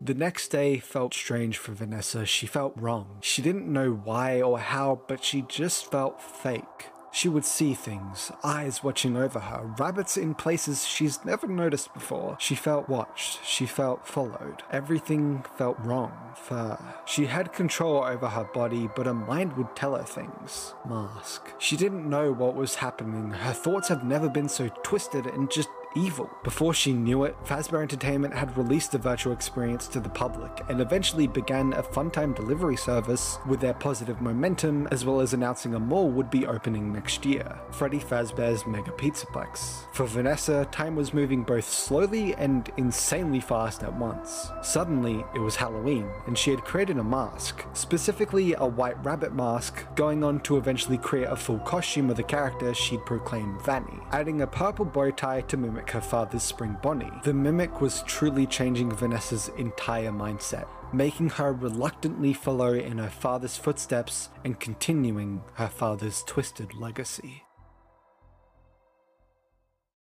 [0.00, 2.24] The next day felt strange for Vanessa.
[2.24, 3.18] She felt wrong.
[3.20, 6.86] She didn't know why or how, but she just felt fake.
[7.16, 12.36] She would see things, eyes watching over her, rabbits in places she's never noticed before.
[12.38, 14.64] She felt watched, she felt followed.
[14.70, 16.94] Everything felt wrong for her.
[17.06, 20.74] She had control over her body, but her mind would tell her things.
[20.86, 21.54] Mask.
[21.56, 23.30] She didn't know what was happening.
[23.30, 26.30] Her thoughts have never been so twisted and just evil.
[26.44, 30.80] Before she knew it, Fazbear Entertainment had released the virtual experience to the public and
[30.80, 35.80] eventually began a fun-time delivery service with their positive momentum, as well as announcing a
[35.80, 39.92] mall would be opening next year, Freddy Fazbear's Mega Pizzaplex.
[39.92, 44.50] For Vanessa, time was moving both slowly and insanely fast at once.
[44.62, 49.84] Suddenly, it was Halloween, and she had created a mask, specifically a white rabbit mask,
[49.94, 54.42] going on to eventually create a full costume of the character she'd proclaimed Vanny, adding
[54.42, 57.12] a purple bow tie to mimic her father's spring bonnie.
[57.24, 63.56] The mimic was truly changing Vanessa's entire mindset, making her reluctantly follow in her father's
[63.56, 67.45] footsteps and continuing her father's twisted legacy.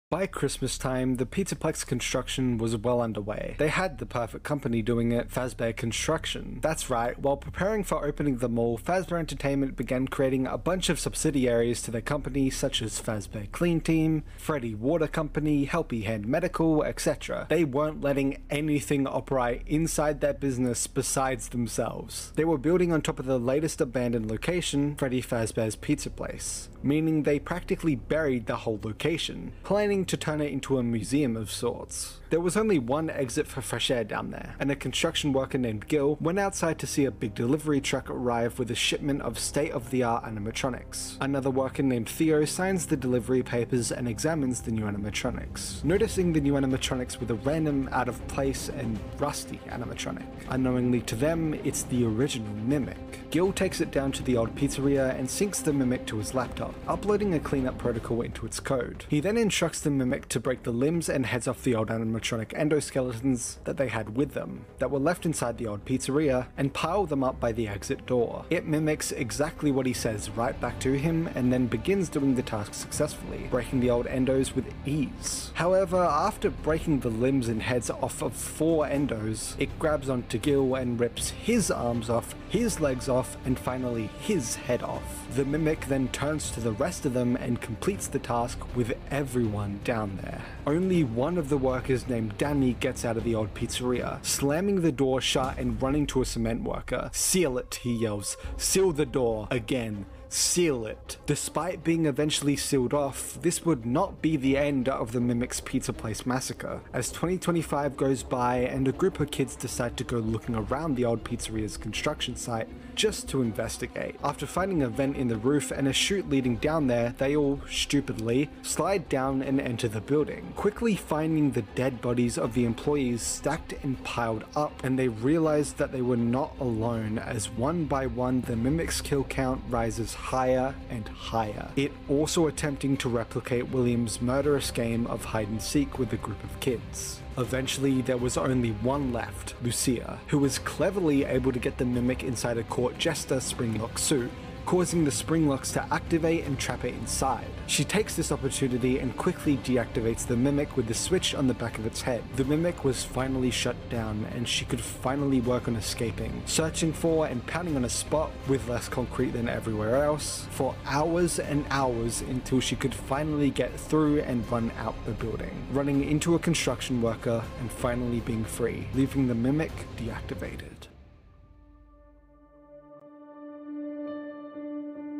[0.09, 3.55] By Christmas time, the Pizzaplex construction was well underway.
[3.57, 6.59] They had the perfect company doing it, Fazbear Construction.
[6.61, 10.97] That's right, while preparing for opening the mall, Fazbear Entertainment began creating a bunch of
[10.97, 16.85] subsidiaries to their company such as Fazbear Clean Team, Freddy Water Company, Helpy Hand Medical,
[16.85, 17.45] etc.
[17.49, 22.31] They weren't letting anything operate inside their business besides themselves.
[22.37, 27.23] They were building on top of the latest abandoned location, Freddy Fazbear's Pizza Place, meaning
[27.23, 32.17] they practically buried the whole location, planning to turn it into a museum of sorts.
[32.29, 35.87] There was only one exit for fresh air down there, and a construction worker named
[35.87, 39.71] Gil went outside to see a big delivery truck arrive with a shipment of state
[39.71, 41.15] of the art animatronics.
[41.21, 46.41] Another worker named Theo signs the delivery papers and examines the new animatronics, noticing the
[46.41, 50.27] new animatronics with a random, out of place, and rusty animatronic.
[50.49, 52.97] Unknowingly to them, it's the original Mimic.
[53.31, 56.75] Gil takes it down to the old pizzeria and syncs the Mimic to his laptop,
[56.89, 59.05] uploading a cleanup protocol into its code.
[59.07, 62.16] He then instructs the Mimic to break the limbs and heads off the old animatronic
[62.19, 67.05] endoskeletons that they had with them, that were left inside the old pizzeria, and pile
[67.05, 68.45] them up by the exit door.
[68.49, 72.41] It mimics exactly what he says right back to him and then begins doing the
[72.41, 75.51] task successfully, breaking the old endos with ease.
[75.55, 80.75] However, after breaking the limbs and heads off of four endos, it grabs onto Gil
[80.75, 85.27] and rips his arms off, his legs off, and finally his head off.
[85.35, 89.79] The mimic then turns to the rest of them and completes the task with everyone
[89.83, 90.41] down there.
[90.65, 94.91] Only one of the workers named Danny gets out of the old pizzeria, slamming the
[94.91, 97.09] door shut and running to a cement worker.
[97.13, 98.37] Seal it, he yells.
[98.57, 99.47] Seal the door.
[99.51, 101.17] Again seal it.
[101.25, 105.93] Despite being eventually sealed off, this would not be the end of the Mimic's Pizza
[105.93, 106.81] Place massacre.
[106.93, 111.05] As 2025 goes by and a group of kids decide to go looking around the
[111.05, 114.15] old pizzeria's construction site just to investigate.
[114.23, 117.61] After finding a vent in the roof and a chute leading down there, they all,
[117.69, 123.21] stupidly, slide down and enter the building, quickly finding the dead bodies of the employees
[123.21, 128.07] stacked and piled up, and they realize that they were not alone as one by
[128.07, 131.69] one the Mimic's kill count rises higher and higher.
[131.75, 136.43] It also attempting to replicate William's murderous game of hide and seek with a group
[136.43, 137.21] of kids.
[137.37, 142.23] Eventually, there was only one left, Lucia, who was cleverly able to get the mimic
[142.23, 144.31] inside a court jester springlock suit,
[144.67, 147.47] causing the spring locks to activate and trap it inside.
[147.67, 151.77] She takes this opportunity and quickly deactivates the mimic with the switch on the back
[151.77, 152.21] of its head.
[152.35, 157.27] The mimic was finally shut down and she could finally work on escaping, searching for
[157.27, 162.19] and pounding on a spot with less concrete than everywhere else for hours and hours
[162.19, 167.01] until she could finally get through and run out the building, running into a construction
[167.01, 170.86] worker and finally being free, leaving the mimic deactivated.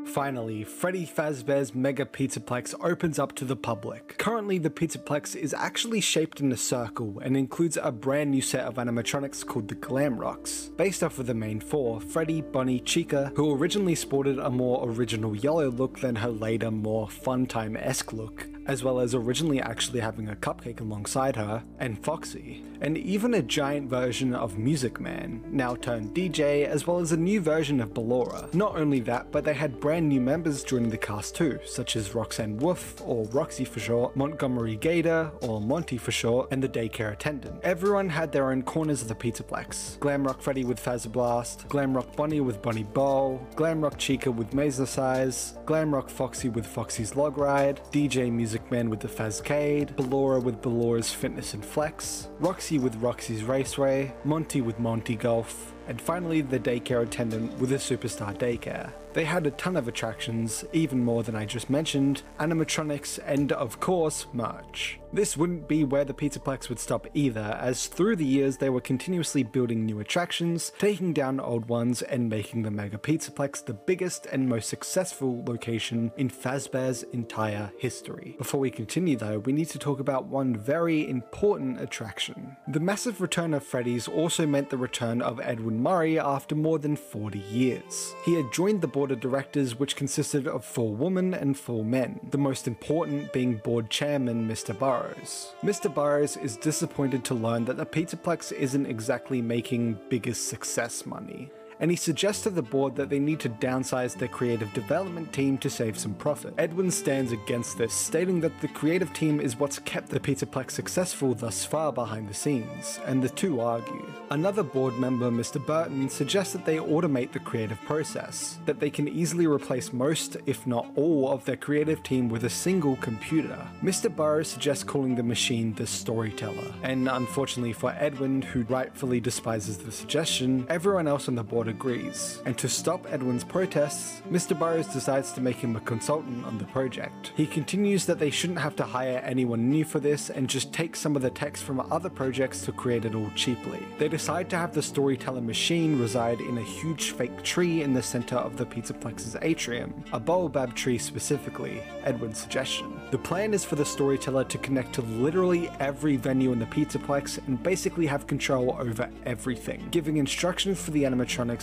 [0.08, 4.18] Finally, Freddy Fazbear's Mega Pizzaplex opens up to the public.
[4.18, 8.66] Currently, the Pizzaplex is actually shaped in a circle and includes a brand new set
[8.66, 10.72] of animatronics called the Glam Rocks.
[10.78, 15.36] Based off of the main four, Freddy, Bunny, Chica, who originally sported a more original
[15.36, 20.36] yellow look than her later more fun-time-esque look, as well as originally actually having a
[20.36, 26.14] cupcake alongside her, and Foxy, and even a giant version of Music Man, now turned
[26.14, 28.54] DJ, as well as a new version of Ballora.
[28.54, 32.14] Not only that, but they had brand new members joining the cast too, such as
[32.14, 37.14] Roxanne Wolf, or Roxy for short, Montgomery Gator, or Monty for short, and the daycare
[37.14, 37.60] attendant.
[37.64, 39.98] Everyone had their own corners of the Pizza Pizzaplex.
[40.00, 44.52] Glamrock Freddy with Fazer Blast, Glamrock Bunny with Bunny Bowl, Glamrock Chica with
[44.88, 50.62] Size, Glamrock Foxy with Foxy's Log Ride, DJ Music Man with the Fazcade, Ballora with
[50.62, 56.60] Ballora's Fitness and Flex, Roxy with Roxy's Raceway, Monty with Monty Golf, and finally the
[56.60, 58.92] daycare attendant with a Superstar Daycare.
[59.14, 63.80] They had a ton of attractions, even more than I just mentioned, animatronics, and of
[63.80, 65.00] course, merch.
[65.12, 68.82] This wouldn't be where the Pizzaplex would stop either, as through the years they were
[68.82, 74.28] continuously building new attractions, taking down old ones, and making the Mega Pizzaplex the biggest
[74.28, 78.36] and most successful location in Fazbear's entire history.
[78.38, 82.56] Before we continue though, we need to talk about one very important attraction.
[82.68, 86.96] The massive return of Freddy's also meant the return of Edwin Murray after more than
[86.96, 88.14] 40 years.
[88.26, 92.20] He had joined the board of directors which consisted of four women and four men,
[92.32, 94.78] the most important being board chairman Mr.
[94.78, 95.54] Burrows.
[95.64, 95.94] Mr.
[95.94, 101.52] Burrows is disappointed to learn that the Pizzaplex isn't exactly making biggest success money.
[101.80, 105.58] And he suggests to the board that they need to downsize their creative development team
[105.60, 106.54] to save some profit.
[106.58, 111.34] Edwin stands against this, stating that the creative team is what's kept the Pizzaplex successful
[111.34, 114.06] thus far behind the scenes, and the two argue.
[114.30, 115.64] Another board member, Mr.
[115.66, 120.68] Burton, suggests that they automate the creative process, that they can easily replace most, if
[120.68, 123.58] not all, of their creative team with a single computer.
[123.82, 124.14] Mr.
[124.14, 129.92] Burrows suggests calling the machine the storyteller, and unfortunately for Edwin, who rightfully despises the
[129.92, 132.42] suggestion, everyone else on the board agrees.
[132.46, 134.58] And to stop Edwin's protests, Mr.
[134.58, 137.34] Burrows decides to make him a consultant on the project.
[137.36, 140.96] He continues that they shouldn't have to hire anyone new for this and just take
[140.96, 143.80] some of the text from other projects to create it all cheaply.
[143.98, 148.04] They decide to have the storyteller machine reside in a huge fake tree in the
[148.04, 153.00] center of the Pizzaplex's atrium, a baobab tree specifically, Edwin's suggestion.
[153.12, 157.46] The plan is for the storyteller to connect to literally every venue in the Pizzaplex
[157.48, 161.06] and basically have control over everything, giving instructions for the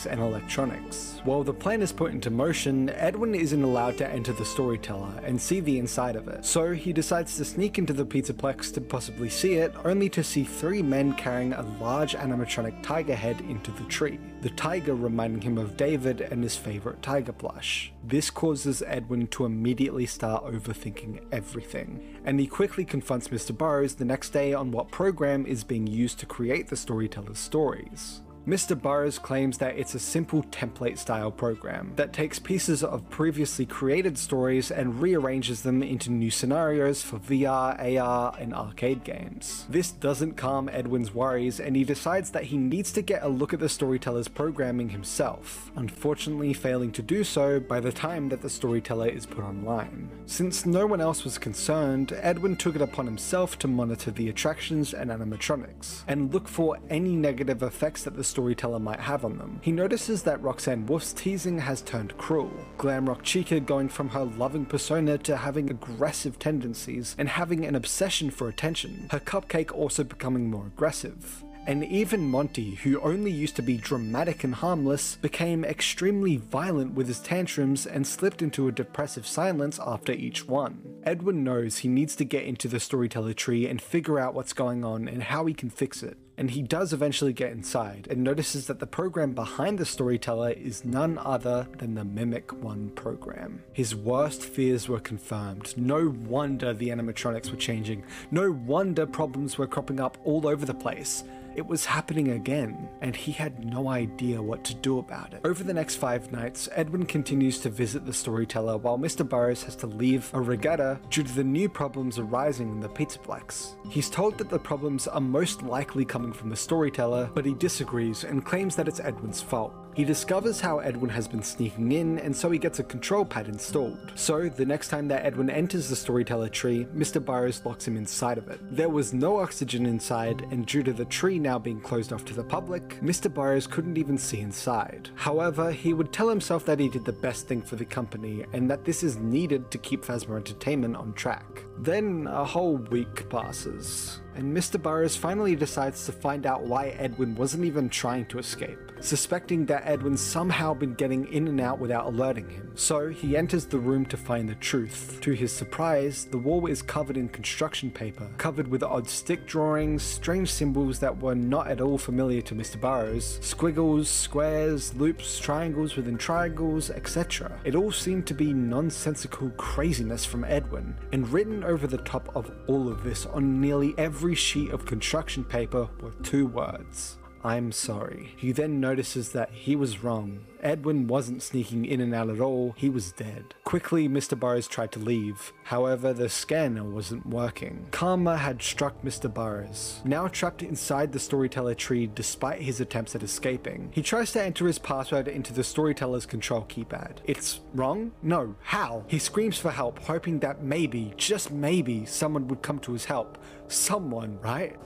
[0.07, 1.21] and electronics.
[1.25, 5.41] While the plan is put into motion, Edwin isn't allowed to enter the storyteller and
[5.41, 9.31] see the inside of it, so he decides to sneak into the Pizzaplex to possibly
[9.31, 13.85] see it, only to see three men carrying a large animatronic tiger head into the
[13.85, 17.93] tree, the tiger reminding him of David and his favourite tiger plush.
[18.03, 23.57] This causes Edwin to immediately start overthinking everything, and he quickly confronts Mr.
[23.57, 28.21] Burrows the next day on what program is being used to create the storyteller's stories.
[28.47, 28.79] Mr.
[28.79, 34.19] Burrows claims that it's a simple template style program that takes pieces of previously created
[34.19, 39.65] stories and rearranges them into new scenarios for VR, AR, and arcade games.
[39.71, 43.55] This doesn't calm Edwin's worries and he decides that he needs to get a look
[43.55, 48.51] at the storyteller's programming himself, unfortunately failing to do so by the time that the
[48.51, 50.11] storyteller is put online.
[50.27, 54.93] Since no one else was concerned, Edwin took it upon himself to monitor the attractions
[54.93, 59.61] and animatronics, and look for any negative effects that the storyteller might have on them.
[59.62, 64.66] He notices that Roxanne Wolf's teasing has turned cruel, Glamrock Chica going from her loving
[64.66, 70.51] persona to having aggressive tendencies and having an obsession for attention, her cupcake also becoming
[70.51, 71.45] more aggressive.
[71.68, 77.07] And even Monty, who only used to be dramatic and harmless, became extremely violent with
[77.07, 80.82] his tantrums and slipped into a depressive silence after each one.
[81.05, 84.85] Edwin knows he needs to get into the storyteller tree and figure out what's going
[84.85, 88.66] on and how he can fix it and he does eventually get inside and notices
[88.66, 93.62] that the program behind the storyteller is none other than the Mimic 1 program.
[93.72, 95.74] His worst fears were confirmed.
[95.76, 98.05] No wonder the animatronics were changing.
[98.30, 101.24] No wonder problems were cropping up all over the place.
[101.57, 105.41] It was happening again, and he had no idea what to do about it.
[105.45, 109.29] Over the next five nights, Edwin continues to visit the storyteller while Mr.
[109.29, 113.77] Burrows has to leave a regatta due to the new problems arising in the Pizzaplex.
[113.89, 118.25] He's told that the problems are most likely coming from the storyteller, but he disagrees
[118.25, 119.73] and claims that it's Edwin's fault.
[119.95, 123.47] He discovers how Edwin has been sneaking in, and so he gets a control pad
[123.47, 124.13] installed.
[124.17, 127.25] So, the next time that Edwin enters the storyteller tree, Mr.
[127.25, 128.59] Burrows locks him inside of it.
[128.75, 132.35] There was no oxygen inside, and due to the tree now being closed off to
[132.35, 133.33] the public, Mr.
[133.33, 135.11] Burrows couldn't even see inside.
[135.15, 138.69] However, he would tell himself that he did the best thing for the company, and
[138.69, 141.63] that this is needed to keep Fazbear Entertainment on track.
[141.79, 144.83] Then a whole week passes, and Mr.
[144.83, 149.87] Burrows finally decides to find out why Edwin wasn't even trying to escape, suspecting that
[149.87, 152.73] Edwin's somehow been getting in and out without alerting him.
[152.75, 155.19] So he enters the room to find the truth.
[155.21, 160.03] To his surprise, the wall is covered in construction paper, covered with odd stick drawings,
[160.03, 162.81] strange symbols that were not at all familiar to Mr.
[162.81, 167.53] Burrows, squiggles, squares, loops, triangles within triangles, etc.
[167.65, 172.51] It all seemed to be nonsensical craziness from Edwin, and written over the top of
[172.67, 177.19] all of this on nearly every sheet of construction paper were two words.
[177.45, 178.31] I'm sorry.
[178.39, 180.41] He then notices that he was wrong.
[180.63, 183.55] Edwin wasn't sneaking in and out at all, he was dead.
[183.65, 184.39] Quickly, Mr.
[184.39, 185.53] Burrows tried to leave.
[185.65, 187.87] However, the scanner wasn't working.
[187.91, 189.33] Karma had struck Mr.
[189.33, 190.01] Burrows.
[190.07, 194.67] Now trapped inside the storyteller tree despite his attempts at escaping, he tries to enter
[194.67, 197.19] his password into the storyteller's control keypad.
[197.27, 198.13] It's wrong?
[198.23, 198.55] No.
[198.63, 199.05] How?
[199.07, 203.37] He screams for help, hoping that maybe, just maybe, someone would come to his help.
[203.69, 204.77] Someone, right?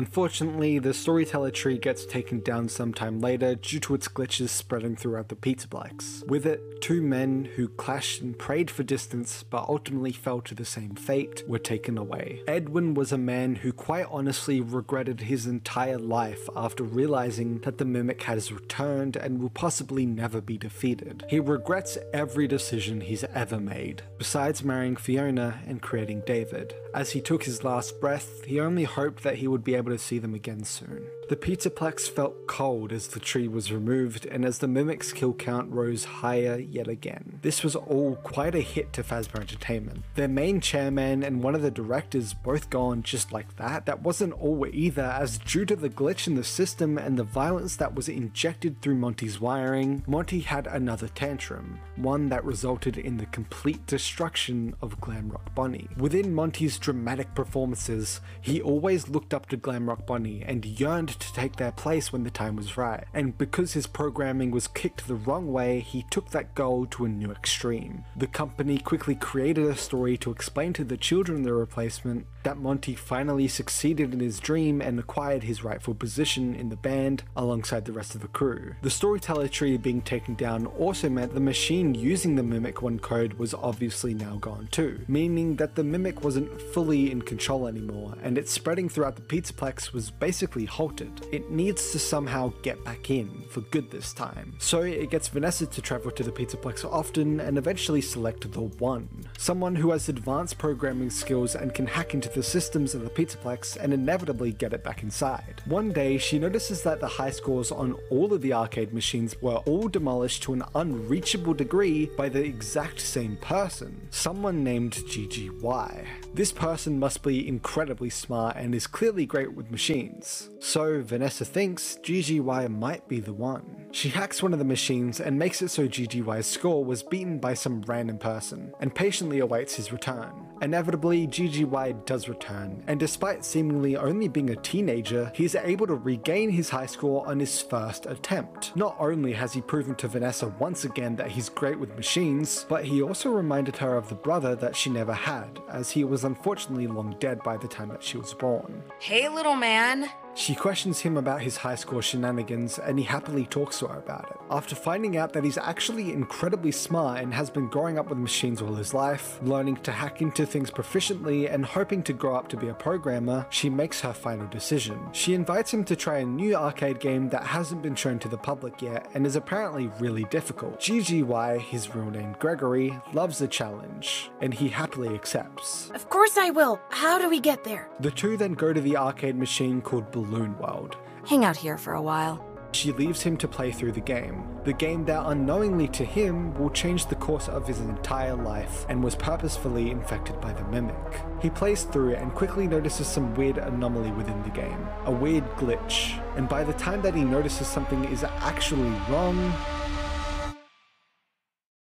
[0.00, 5.28] Unfortunately, the storyteller tree gets taken down sometime later due to its glitches spreading throughout
[5.28, 6.26] the Pizzaplex.
[6.26, 10.64] With it, two men who clashed and prayed for distance but ultimately fell to the
[10.64, 12.40] same fate were taken away.
[12.48, 17.84] Edwin was a man who quite honestly regretted his entire life after realizing that the
[17.84, 21.24] Mimic has returned and will possibly never be defeated.
[21.28, 26.72] He regrets every decision he's ever made, besides marrying Fiona and creating David.
[26.94, 29.98] As he took his last breath, he only hoped that he would be able to
[29.98, 31.06] see them again soon.
[31.30, 35.70] The Pizzaplex felt cold as the tree was removed and as the Mimic's kill count
[35.70, 37.38] rose higher yet again.
[37.42, 40.02] This was all quite a hit to Fazbear Entertainment.
[40.16, 43.86] Their main chairman and one of the directors both gone just like that.
[43.86, 47.76] That wasn't all either, as due to the glitch in the system and the violence
[47.76, 53.26] that was injected through Monty's wiring, Monty had another tantrum, one that resulted in the
[53.26, 55.86] complete destruction of Glamrock Bunny.
[55.96, 61.56] Within Monty's dramatic performances, he always looked up to Glamrock Bunny and yearned to take
[61.56, 63.04] their place when the time was right.
[63.14, 67.08] And because his programming was kicked the wrong way, he took that goal to a
[67.08, 68.04] new extreme.
[68.16, 72.94] The company quickly created a story to explain to the children the replacement that Monty
[72.94, 77.92] finally succeeded in his dream and acquired his rightful position in the band alongside the
[77.92, 78.74] rest of the crew.
[78.82, 83.34] The storyteller tree being taken down also meant the machine using the Mimic 1 code
[83.34, 88.38] was obviously now gone too, meaning that the Mimic wasn't fully in control anymore, and
[88.38, 91.26] its spreading throughout the Pizzaplex was basically halted.
[91.32, 94.54] It needs to somehow get back in, for good this time.
[94.58, 99.08] So it gets Vanessa to travel to the Pizzaplex often and eventually select the One,
[99.36, 103.76] someone who has advanced programming skills and can hack into the systems of the Pizzaplex
[103.76, 105.62] and inevitably get it back inside.
[105.64, 109.56] One day, she notices that the high scores on all of the arcade machines were
[109.56, 116.06] all demolished to an unreachable degree by the exact same person, someone named GGY.
[116.34, 120.50] This person must be incredibly smart and is clearly great with machines.
[120.60, 123.88] So Vanessa thinks GGY might be the one.
[123.92, 127.54] She hacks one of the machines and makes it so GGY's score was beaten by
[127.54, 130.49] some random person, and patiently awaits his return.
[130.62, 135.86] Inevitably, Gigi GGY does return, and despite seemingly only being a teenager, he is able
[135.86, 138.76] to regain his high score on his first attempt.
[138.76, 142.84] Not only has he proven to Vanessa once again that he's great with machines, but
[142.84, 146.86] he also reminded her of the brother that she never had, as he was unfortunately
[146.86, 148.82] long dead by the time that she was born.
[149.00, 150.10] Hey, little man.
[150.40, 154.30] She questions him about his high score shenanigans and he happily talks to her about
[154.30, 154.38] it.
[154.50, 158.62] After finding out that he's actually incredibly smart and has been growing up with machines
[158.62, 162.56] all his life, learning to hack into things proficiently and hoping to grow up to
[162.56, 164.98] be a programmer, she makes her final decision.
[165.12, 168.38] She invites him to try a new arcade game that hasn't been shown to the
[168.38, 170.80] public yet and is apparently really difficult.
[170.80, 175.90] GGY, his real name Gregory, loves the challenge and he happily accepts.
[175.90, 176.80] Of course I will.
[176.88, 177.90] How do we get there?
[178.00, 180.96] The two then go to the arcade machine called Balloon World.
[181.26, 182.44] Hang out here for a while.
[182.72, 186.70] She leaves him to play through the game, the game that unknowingly to him will
[186.70, 191.20] change the course of his entire life and was purposefully infected by the Mimic.
[191.42, 195.44] He plays through it and quickly notices some weird anomaly within the game, a weird
[195.56, 199.52] glitch, and by the time that he notices something is actually wrong,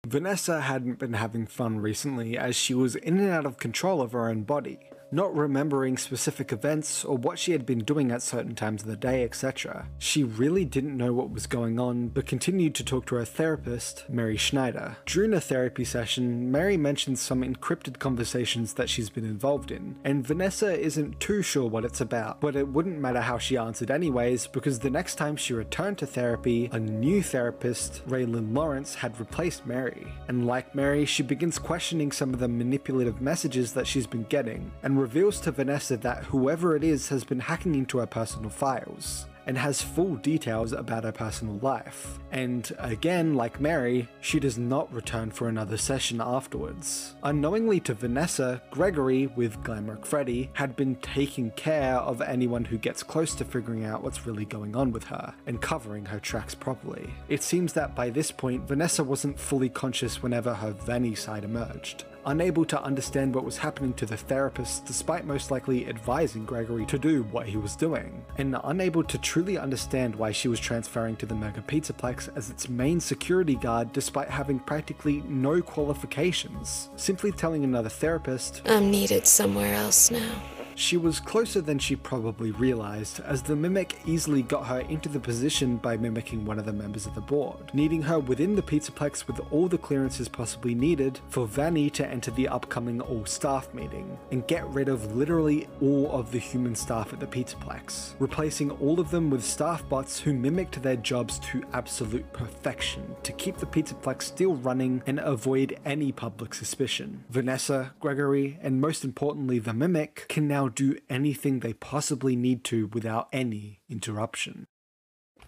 [0.07, 4.13] Vanessa hadn't been having fun recently as she was in and out of control of
[4.13, 4.79] her own body
[5.11, 8.97] not remembering specific events or what she had been doing at certain times of the
[8.97, 9.89] day, etc.
[9.99, 14.05] She really didn't know what was going on, but continued to talk to her therapist,
[14.09, 14.97] Mary Schneider.
[15.07, 20.27] During a therapy session, Mary mentions some encrypted conversations that she's been involved in, and
[20.27, 24.47] Vanessa isn't too sure what it's about, but it wouldn't matter how she answered anyways,
[24.47, 29.67] because the next time she returned to therapy, a new therapist, Raylan Lawrence, had replaced
[29.67, 30.07] Mary.
[30.29, 34.71] And like Mary, she begins questioning some of the manipulative messages that she's been getting,
[34.83, 39.27] and reveals to Vanessa that whoever it is has been hacking into her personal files
[39.49, 42.19] and has full details about her personal life.
[42.31, 47.15] And again, like Mary, she does not return for another session afterwards.
[47.23, 53.03] Unknowingly to Vanessa, Gregory, with Glamrock Freddy, had been taking care of anyone who gets
[53.03, 57.09] close to figuring out what's really going on with her and covering her tracks properly.
[57.31, 62.05] It seems that by this point, Vanessa wasn't fully conscious whenever her Vanny side emerged
[62.27, 66.99] unable to understand what was happening to the therapist despite most likely advising Gregory to
[66.99, 71.27] do what he was doing, and unable to truly understand why she was transferring to
[71.27, 77.65] the Mega Pizzaplex as its main security guard despite having practically no qualifications, simply telling
[77.65, 80.43] another therapist, I'm needed somewhere else now.
[80.79, 85.19] She was closer than she probably realized, as the Mimic easily got her into the
[85.19, 89.27] position by mimicking one of the members of the board, needing her within the Pizzaplex
[89.27, 94.47] with all the clearances possibly needed for Vanny to enter the upcoming all-staff meeting, and
[94.47, 99.11] get rid of literally all of the human staff at the Pizzaplex, replacing all of
[99.11, 104.23] them with staff bots who mimicked their jobs to absolute perfection to keep the Pizzaplex
[104.23, 107.25] still running and avoid any public suspicion.
[107.31, 112.87] Vanessa, Gregory, and most importantly the Mimic can now do anything they possibly need to
[112.89, 114.67] without any interruption.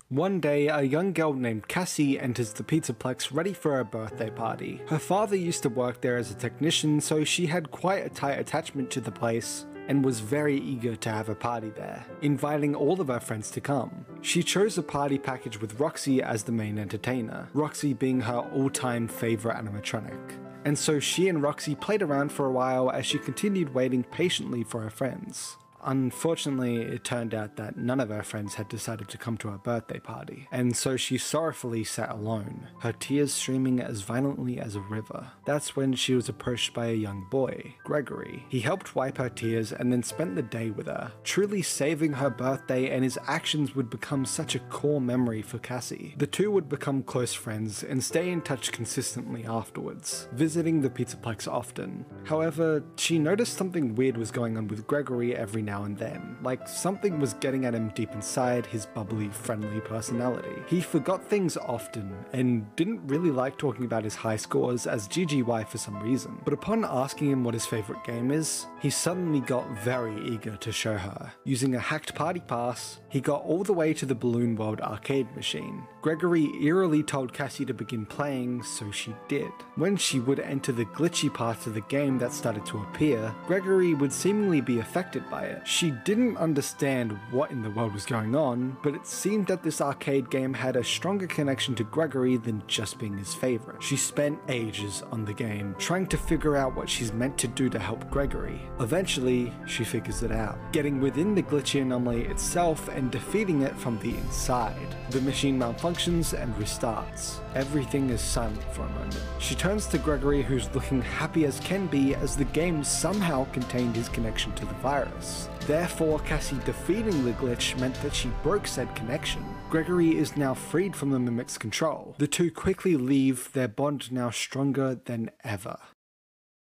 [0.09, 4.83] One day, a young girl named Cassie enters the Pizzaplex ready for her birthday party.
[4.89, 8.41] Her father used to work there as a technician, so she had quite a tight
[8.41, 13.01] attachment to the place and was very eager to have a party there, inviting all
[13.01, 14.05] of her friends to come.
[14.21, 19.07] She chose a party package with Roxy as the main entertainer, Roxy being her all-time
[19.07, 20.19] favorite animatronic.
[20.65, 24.63] And so she and Roxy played around for a while as she continued waiting patiently
[24.63, 25.57] for her friends.
[25.83, 29.59] Unfortunately, it turned out that none of her friends had decided to come to her
[29.59, 34.81] birthday party, and so she sorrowfully sat alone, her tears streaming as violently as a
[34.81, 35.31] river.
[35.47, 38.45] That's when she was approached by a young boy, Gregory.
[38.49, 42.31] He helped wipe her tears and then spent the day with her, truly saving her
[42.31, 46.15] birthday, and his actions would become such a core memory for Cassie.
[46.19, 51.49] The two would become close friends and stay in touch consistently afterwards, visiting the Pizzaplex
[51.49, 52.05] often.
[52.25, 56.69] However, she noticed something weird was going on with Gregory every now and then, like
[56.69, 60.63] something was getting at him deep inside his bubbly, friendly personality.
[60.67, 65.67] He forgot things often and didn't really like talking about his high scores as GGY
[65.69, 66.41] for some reason.
[66.45, 70.73] But upon asking him what his favorite game is, he suddenly got very eager to
[70.73, 71.33] show her.
[71.45, 75.35] Using a hacked party pass, he got all the way to the Balloon World arcade
[75.37, 75.83] machine.
[76.01, 79.51] Gregory eerily told Cassie to begin playing, so she did.
[79.75, 83.93] When she would enter the glitchy parts of the game that started to appear, Gregory
[83.93, 85.67] would seemingly be affected by it.
[85.67, 89.81] She didn't understand what in the world was going on, but it seemed that this
[89.81, 93.83] arcade game had a stronger connection to Gregory than just being his favorite.
[93.83, 97.69] She spent ages on the game, trying to figure out what she's meant to do
[97.69, 98.61] to help Gregory.
[98.79, 103.99] Eventually, she figures it out, getting within the glitchy anomaly itself and defeating it from
[104.01, 104.95] the inside.
[105.09, 107.41] The machine malfunctions and restarts.
[107.55, 109.19] Everything is silent for a moment.
[109.39, 113.97] She turns to Gregory, who's looking happy as can be as the game somehow contained
[113.97, 115.49] his connection to the virus.
[115.67, 119.43] Therefore, Cassie defeating the glitch meant that she broke said connection.
[119.71, 122.15] Gregory is now freed from the Mimic's control.
[122.19, 125.79] The two quickly leave, their bond now stronger than ever.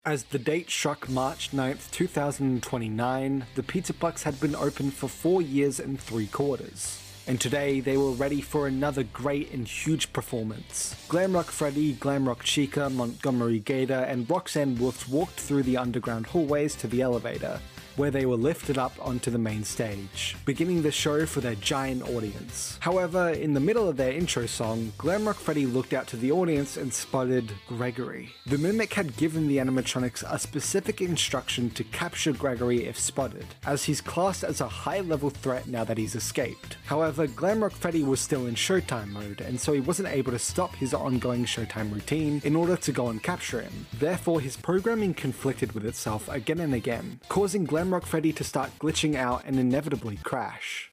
[0.04, 5.78] As the date struck March 9th, 2029, the Pizzaplex had been open for four years
[5.78, 7.00] and three quarters.
[7.28, 10.96] And today they were ready for another great and huge performance.
[11.08, 16.88] Glamrock Freddy, Glamrock Chica, Montgomery Gator, and Roxanne Wolf walked through the underground hallways to
[16.88, 17.60] the elevator,
[17.96, 22.02] where they were lifted up onto the main stage, beginning the show for their giant
[22.08, 22.78] audience.
[22.80, 26.76] However, in the middle of their intro song, Glamrock Freddy looked out to the audience
[26.76, 28.30] and spotted Gregory.
[28.46, 33.84] The Mimic had given the animatronics a specific instruction to capture Gregory if spotted, as
[33.84, 36.76] he's classed as a high-level threat now that he's escaped.
[36.86, 40.74] However, Glamrock Freddy was still in Showtime mode, and so he wasn't able to stop
[40.76, 43.86] his ongoing Showtime routine in order to go and capture him.
[43.92, 48.70] Therefore, his programming conflicted with itself again and again, causing Glamrock Glamrock Freddy to start
[48.78, 50.92] glitching out and inevitably crash.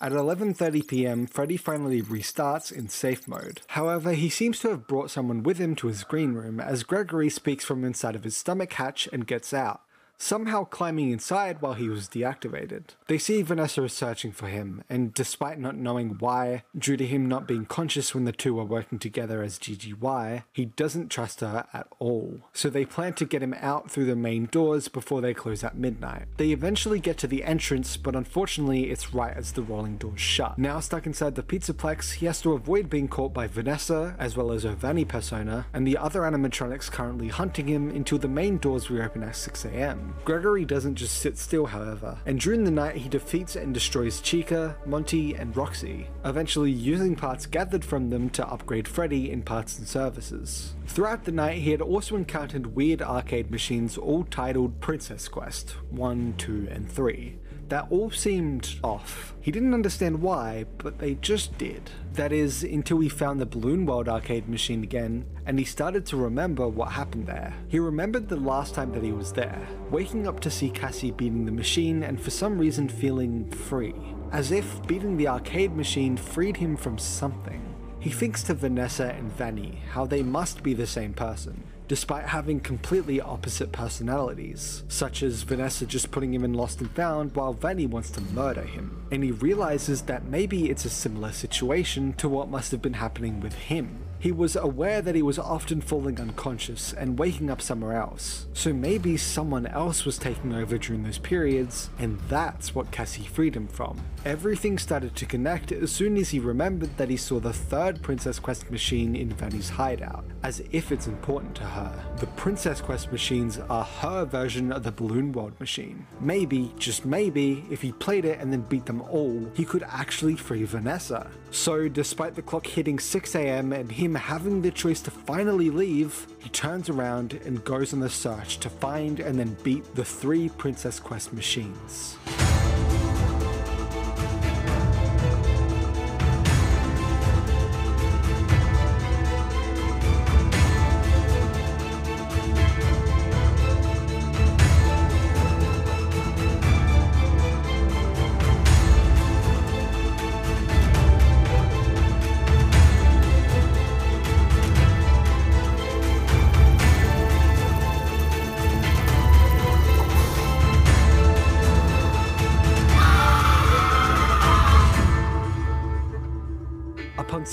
[0.00, 3.60] At 11.30pm, Freddy finally restarts in safe mode.
[3.68, 7.28] However, he seems to have brought someone with him to his green room as Gregory
[7.28, 9.82] speaks from inside of his stomach hatch and gets out
[10.18, 12.82] somehow climbing inside while he was deactivated.
[13.06, 17.26] They see Vanessa is searching for him, and despite not knowing why, due to him
[17.26, 21.66] not being conscious when the two are working together as GGY, he doesn't trust her
[21.72, 22.40] at all.
[22.52, 25.76] So they plan to get him out through the main doors before they close at
[25.76, 26.26] midnight.
[26.36, 30.58] They eventually get to the entrance, but unfortunately it's right as the rolling doors shut.
[30.58, 34.52] Now stuck inside the Pizzaplex, he has to avoid being caught by Vanessa, as well
[34.52, 38.90] as her Vanny persona, and the other animatronics currently hunting him until the main doors
[38.90, 40.05] reopen at 6am.
[40.24, 44.76] Gregory doesn't just sit still, however, and during the night he defeats and destroys Chica,
[44.84, 49.86] Monty, and Roxy, eventually using parts gathered from them to upgrade Freddy in parts and
[49.86, 50.74] services.
[50.86, 56.34] Throughout the night, he had also encountered weird arcade machines all titled Princess Quest 1,
[56.38, 57.38] 2, and 3
[57.68, 59.34] that all seemed off.
[59.40, 61.90] He didn't understand why, but they just did.
[62.14, 66.16] That is, until he found the Balloon World arcade machine again, and he started to
[66.16, 67.54] remember what happened there.
[67.68, 71.44] He remembered the last time that he was there, waking up to see Cassie beating
[71.44, 73.94] the machine and for some reason feeling free.
[74.32, 77.62] As if beating the arcade machine freed him from something.
[78.00, 81.64] He thinks to Vanessa and Vanny how they must be the same person.
[81.88, 87.34] Despite having completely opposite personalities, such as Vanessa just putting him in Lost and Found
[87.34, 89.06] while Vanny wants to murder him.
[89.12, 93.40] And he realizes that maybe it's a similar situation to what must have been happening
[93.40, 94.02] with him.
[94.18, 98.72] He was aware that he was often falling unconscious and waking up somewhere else, so
[98.72, 103.68] maybe someone else was taking over during those periods, and that's what Cassie freed him
[103.68, 104.00] from.
[104.26, 108.40] Everything started to connect as soon as he remembered that he saw the third Princess
[108.40, 112.04] Quest machine in Vanny's hideout, as if it's important to her.
[112.18, 116.04] The Princess Quest machines are her version of the Balloon World machine.
[116.18, 120.34] Maybe, just maybe, if he played it and then beat them all, he could actually
[120.34, 121.30] free Vanessa.
[121.52, 126.48] So despite the clock hitting 6am and him having the choice to finally leave, he
[126.48, 130.98] turns around and goes on the search to find and then beat the three Princess
[130.98, 132.16] Quest machines.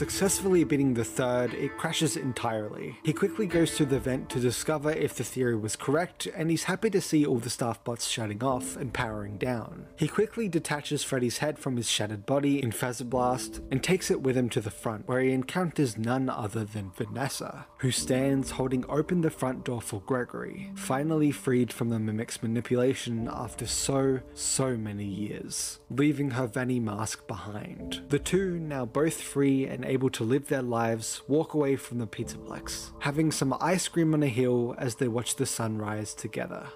[0.04, 2.94] Successfully beating the third, it crashes entirely.
[3.06, 6.66] He quickly goes to the vent to discover if the theory was correct, and he's
[6.66, 9.86] happy to see all the staff bots shutting off and powering down.
[9.96, 12.74] He quickly detaches Freddy's head from his shattered body in
[13.06, 16.92] Blast and takes it with him to the front, where he encounters none other than
[16.92, 22.44] Vanessa, who stands holding open the front door for Gregory, finally freed from the Mimic's
[22.44, 28.02] manipulation after so, so many years, leaving her Vanny mask behind.
[28.10, 32.08] The two, now both free and able to live their lives, walk away from the
[32.08, 36.68] Pizzaplex, having some ice cream on a hill as they watch the sunrise together.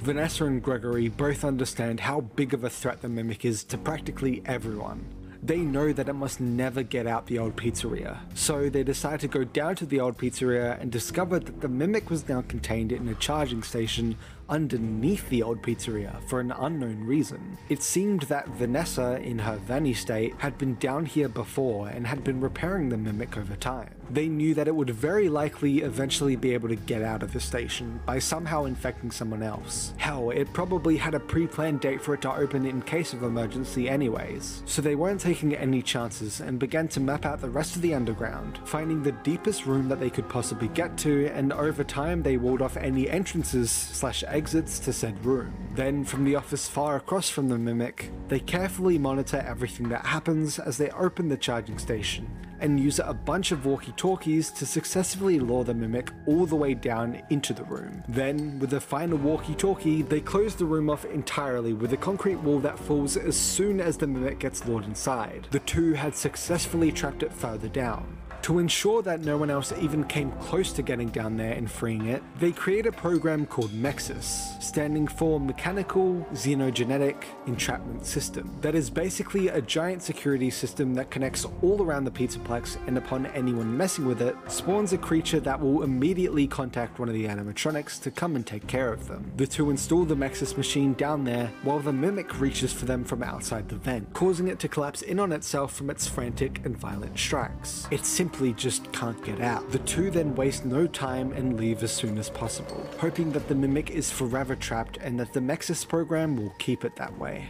[0.00, 4.42] Vanessa and Gregory both understand how big of a threat the Mimic is to practically
[4.46, 5.04] everyone.
[5.42, 9.28] They know that it must never get out the old pizzeria, so they decide to
[9.28, 13.08] go down to the old pizzeria and discover that the Mimic was now contained in
[13.08, 14.16] a charging station
[14.50, 17.56] underneath the old pizzeria for an unknown reason.
[17.68, 22.24] It seemed that Vanessa, in her Vanny state, had been down here before and had
[22.24, 23.94] been repairing the Mimic over time.
[24.10, 27.38] They knew that it would very likely eventually be able to get out of the
[27.38, 29.94] station by somehow infecting someone else.
[29.98, 33.88] Hell, it probably had a pre-planned date for it to open in case of emergency
[33.88, 37.82] anyways, so they weren't taking any chances and began to map out the rest of
[37.82, 42.20] the underground, finding the deepest room that they could possibly get to, and over time
[42.20, 45.52] they walled off any entrances slash exits to said room.
[45.74, 50.58] Then, from the office far across from the Mimic, they carefully monitor everything that happens
[50.58, 52.28] as they open the charging station,
[52.58, 57.22] and use a bunch of walkie-talkies to successfully lure the Mimic all the way down
[57.30, 58.02] into the room.
[58.08, 62.58] Then, with a final walkie-talkie, they close the room off entirely with a concrete wall
[62.60, 65.48] that falls as soon as the Mimic gets lured inside.
[65.50, 68.16] The two had successfully trapped it further down.
[68.42, 72.06] To ensure that no one else even came close to getting down there and freeing
[72.06, 78.88] it, they create a program called Mexus, standing for Mechanical Xenogenetic Entrapment System, that is
[78.88, 83.76] basically a giant security system that connects all around the Pizza Pizzaplex and upon anyone
[83.76, 88.10] messing with it, spawns a creature that will immediately contact one of the animatronics to
[88.10, 89.30] come and take care of them.
[89.36, 93.22] The two install the Mexus machine down there while the Mimic reaches for them from
[93.22, 97.18] outside the vent, causing it to collapse in on itself from its frantic and violent
[97.18, 97.86] strikes.
[97.90, 99.70] It's simply just can't get out.
[99.70, 103.54] The two then waste no time and leave as soon as possible, hoping that the
[103.54, 107.48] Mimic is forever trapped and that the Mexus program will keep it that way.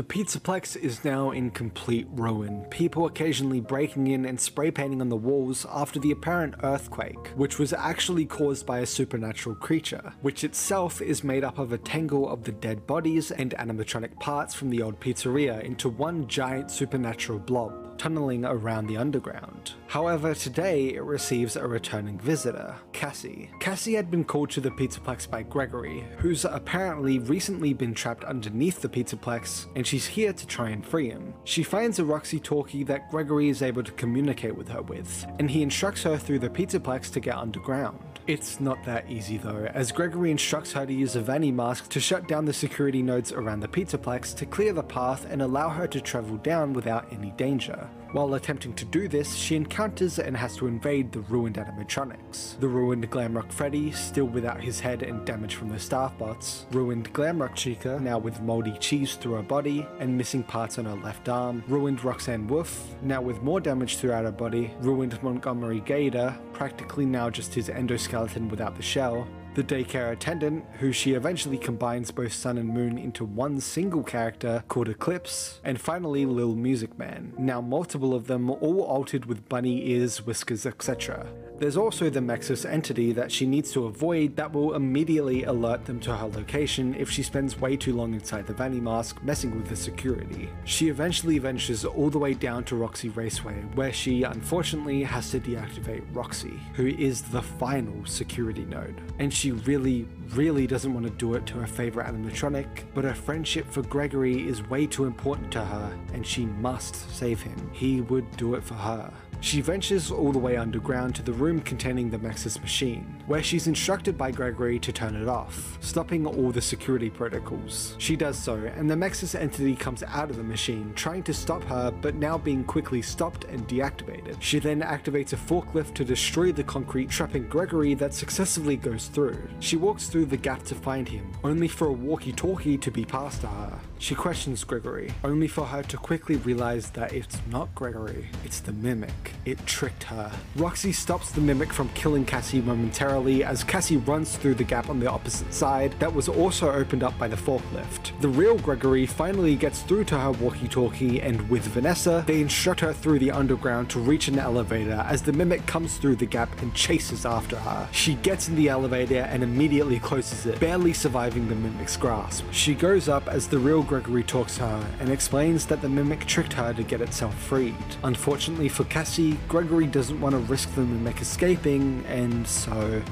[0.00, 5.10] The Pizzaplex is now in complete ruin, people occasionally breaking in and spray painting on
[5.10, 10.42] the walls after the apparent earthquake, which was actually caused by a supernatural creature, which
[10.42, 14.70] itself is made up of a tangle of the dead bodies and animatronic parts from
[14.70, 19.74] the old pizzeria into one giant supernatural blob tunneling around the underground.
[19.86, 23.50] However, today it receives a returning visitor, Cassie.
[23.60, 28.80] Cassie had been called to the Pizzaplex by Gregory, who's apparently recently been trapped underneath
[28.80, 31.34] the Pizzaplex, and she's here to try and free him.
[31.44, 35.50] She finds a Roxy talkie that Gregory is able to communicate with her with, and
[35.50, 37.98] he instructs her through the Pizzaplex to get underground.
[38.26, 42.00] It's not that easy though, as Gregory instructs her to use a Vanny mask to
[42.00, 45.86] shut down the security nodes around the Pizzaplex to clear the path and allow her
[45.88, 47.89] to travel down without any danger.
[48.12, 52.58] While attempting to do this, she encounters and has to invade the ruined animatronics.
[52.58, 57.12] The ruined Glamrock Freddy, still without his head and damage from the staff bots, ruined
[57.12, 61.28] Glamrock Chica, now with moldy cheese through her body and missing parts on her left
[61.28, 67.06] arm, ruined Roxanne Wolf, now with more damage throughout her body, ruined Montgomery Gator, practically
[67.06, 69.24] now just his endoskeleton without the shell,
[69.54, 74.62] the daycare attendant, who she eventually combines both Sun and Moon into one single character
[74.68, 79.90] called Eclipse, and finally Lil Music Man, now multiple of them all altered with bunny
[79.90, 81.26] ears, whiskers, etc.
[81.60, 86.00] There's also the Mexus entity that she needs to avoid that will immediately alert them
[86.00, 89.68] to her location if she spends way too long inside the Vanny mask messing with
[89.68, 90.48] the security.
[90.64, 95.40] She eventually ventures all the way down to Roxy Raceway, where she unfortunately has to
[95.40, 98.98] deactivate Roxy, who is the final security node.
[99.18, 103.14] And she really, really doesn't want to do it to her favorite animatronic, but her
[103.14, 107.70] friendship for Gregory is way too important to her, and she must save him.
[107.72, 109.10] He would do it for her.
[109.42, 113.66] She ventures all the way underground to the room containing the Mexus machine, where she's
[113.66, 117.94] instructed by Gregory to turn it off, stopping all the security protocols.
[117.98, 121.64] She does so, and the Mexus entity comes out of the machine, trying to stop
[121.64, 124.36] her, but now being quickly stopped and deactivated.
[124.40, 129.40] She then activates a forklift to destroy the concrete, trapping Gregory that successfully goes through.
[129.60, 133.40] She walks through the gap to find him, only for a walkie-talkie to be passed
[133.40, 133.80] to her.
[134.00, 138.72] She questions Gregory, only for her to quickly realize that it's not Gregory, it's the
[138.72, 139.34] Mimic.
[139.44, 140.32] It tricked her.
[140.56, 145.00] Roxy stops the Mimic from killing Cassie momentarily as Cassie runs through the gap on
[145.00, 148.18] the opposite side that was also opened up by the forklift.
[148.22, 152.94] The real Gregory finally gets through to her walkie-talkie and with Vanessa, they instruct her
[152.94, 156.74] through the underground to reach an elevator as the Mimic comes through the gap and
[156.74, 157.86] chases after her.
[157.92, 162.46] She gets in the elevator and immediately closes it, barely surviving the Mimic's grasp.
[162.50, 166.24] She goes up as the real Gregory talks to her and explains that the Mimic
[166.24, 167.74] tricked her to get itself freed.
[168.04, 173.02] Unfortunately for Cassie, Gregory doesn't want to risk the Mimic escaping, and so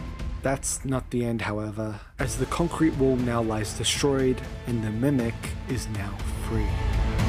[0.40, 5.34] that's not the end, however, as the concrete wall now lies destroyed and the Mimic
[5.68, 6.16] is now
[6.48, 7.27] free.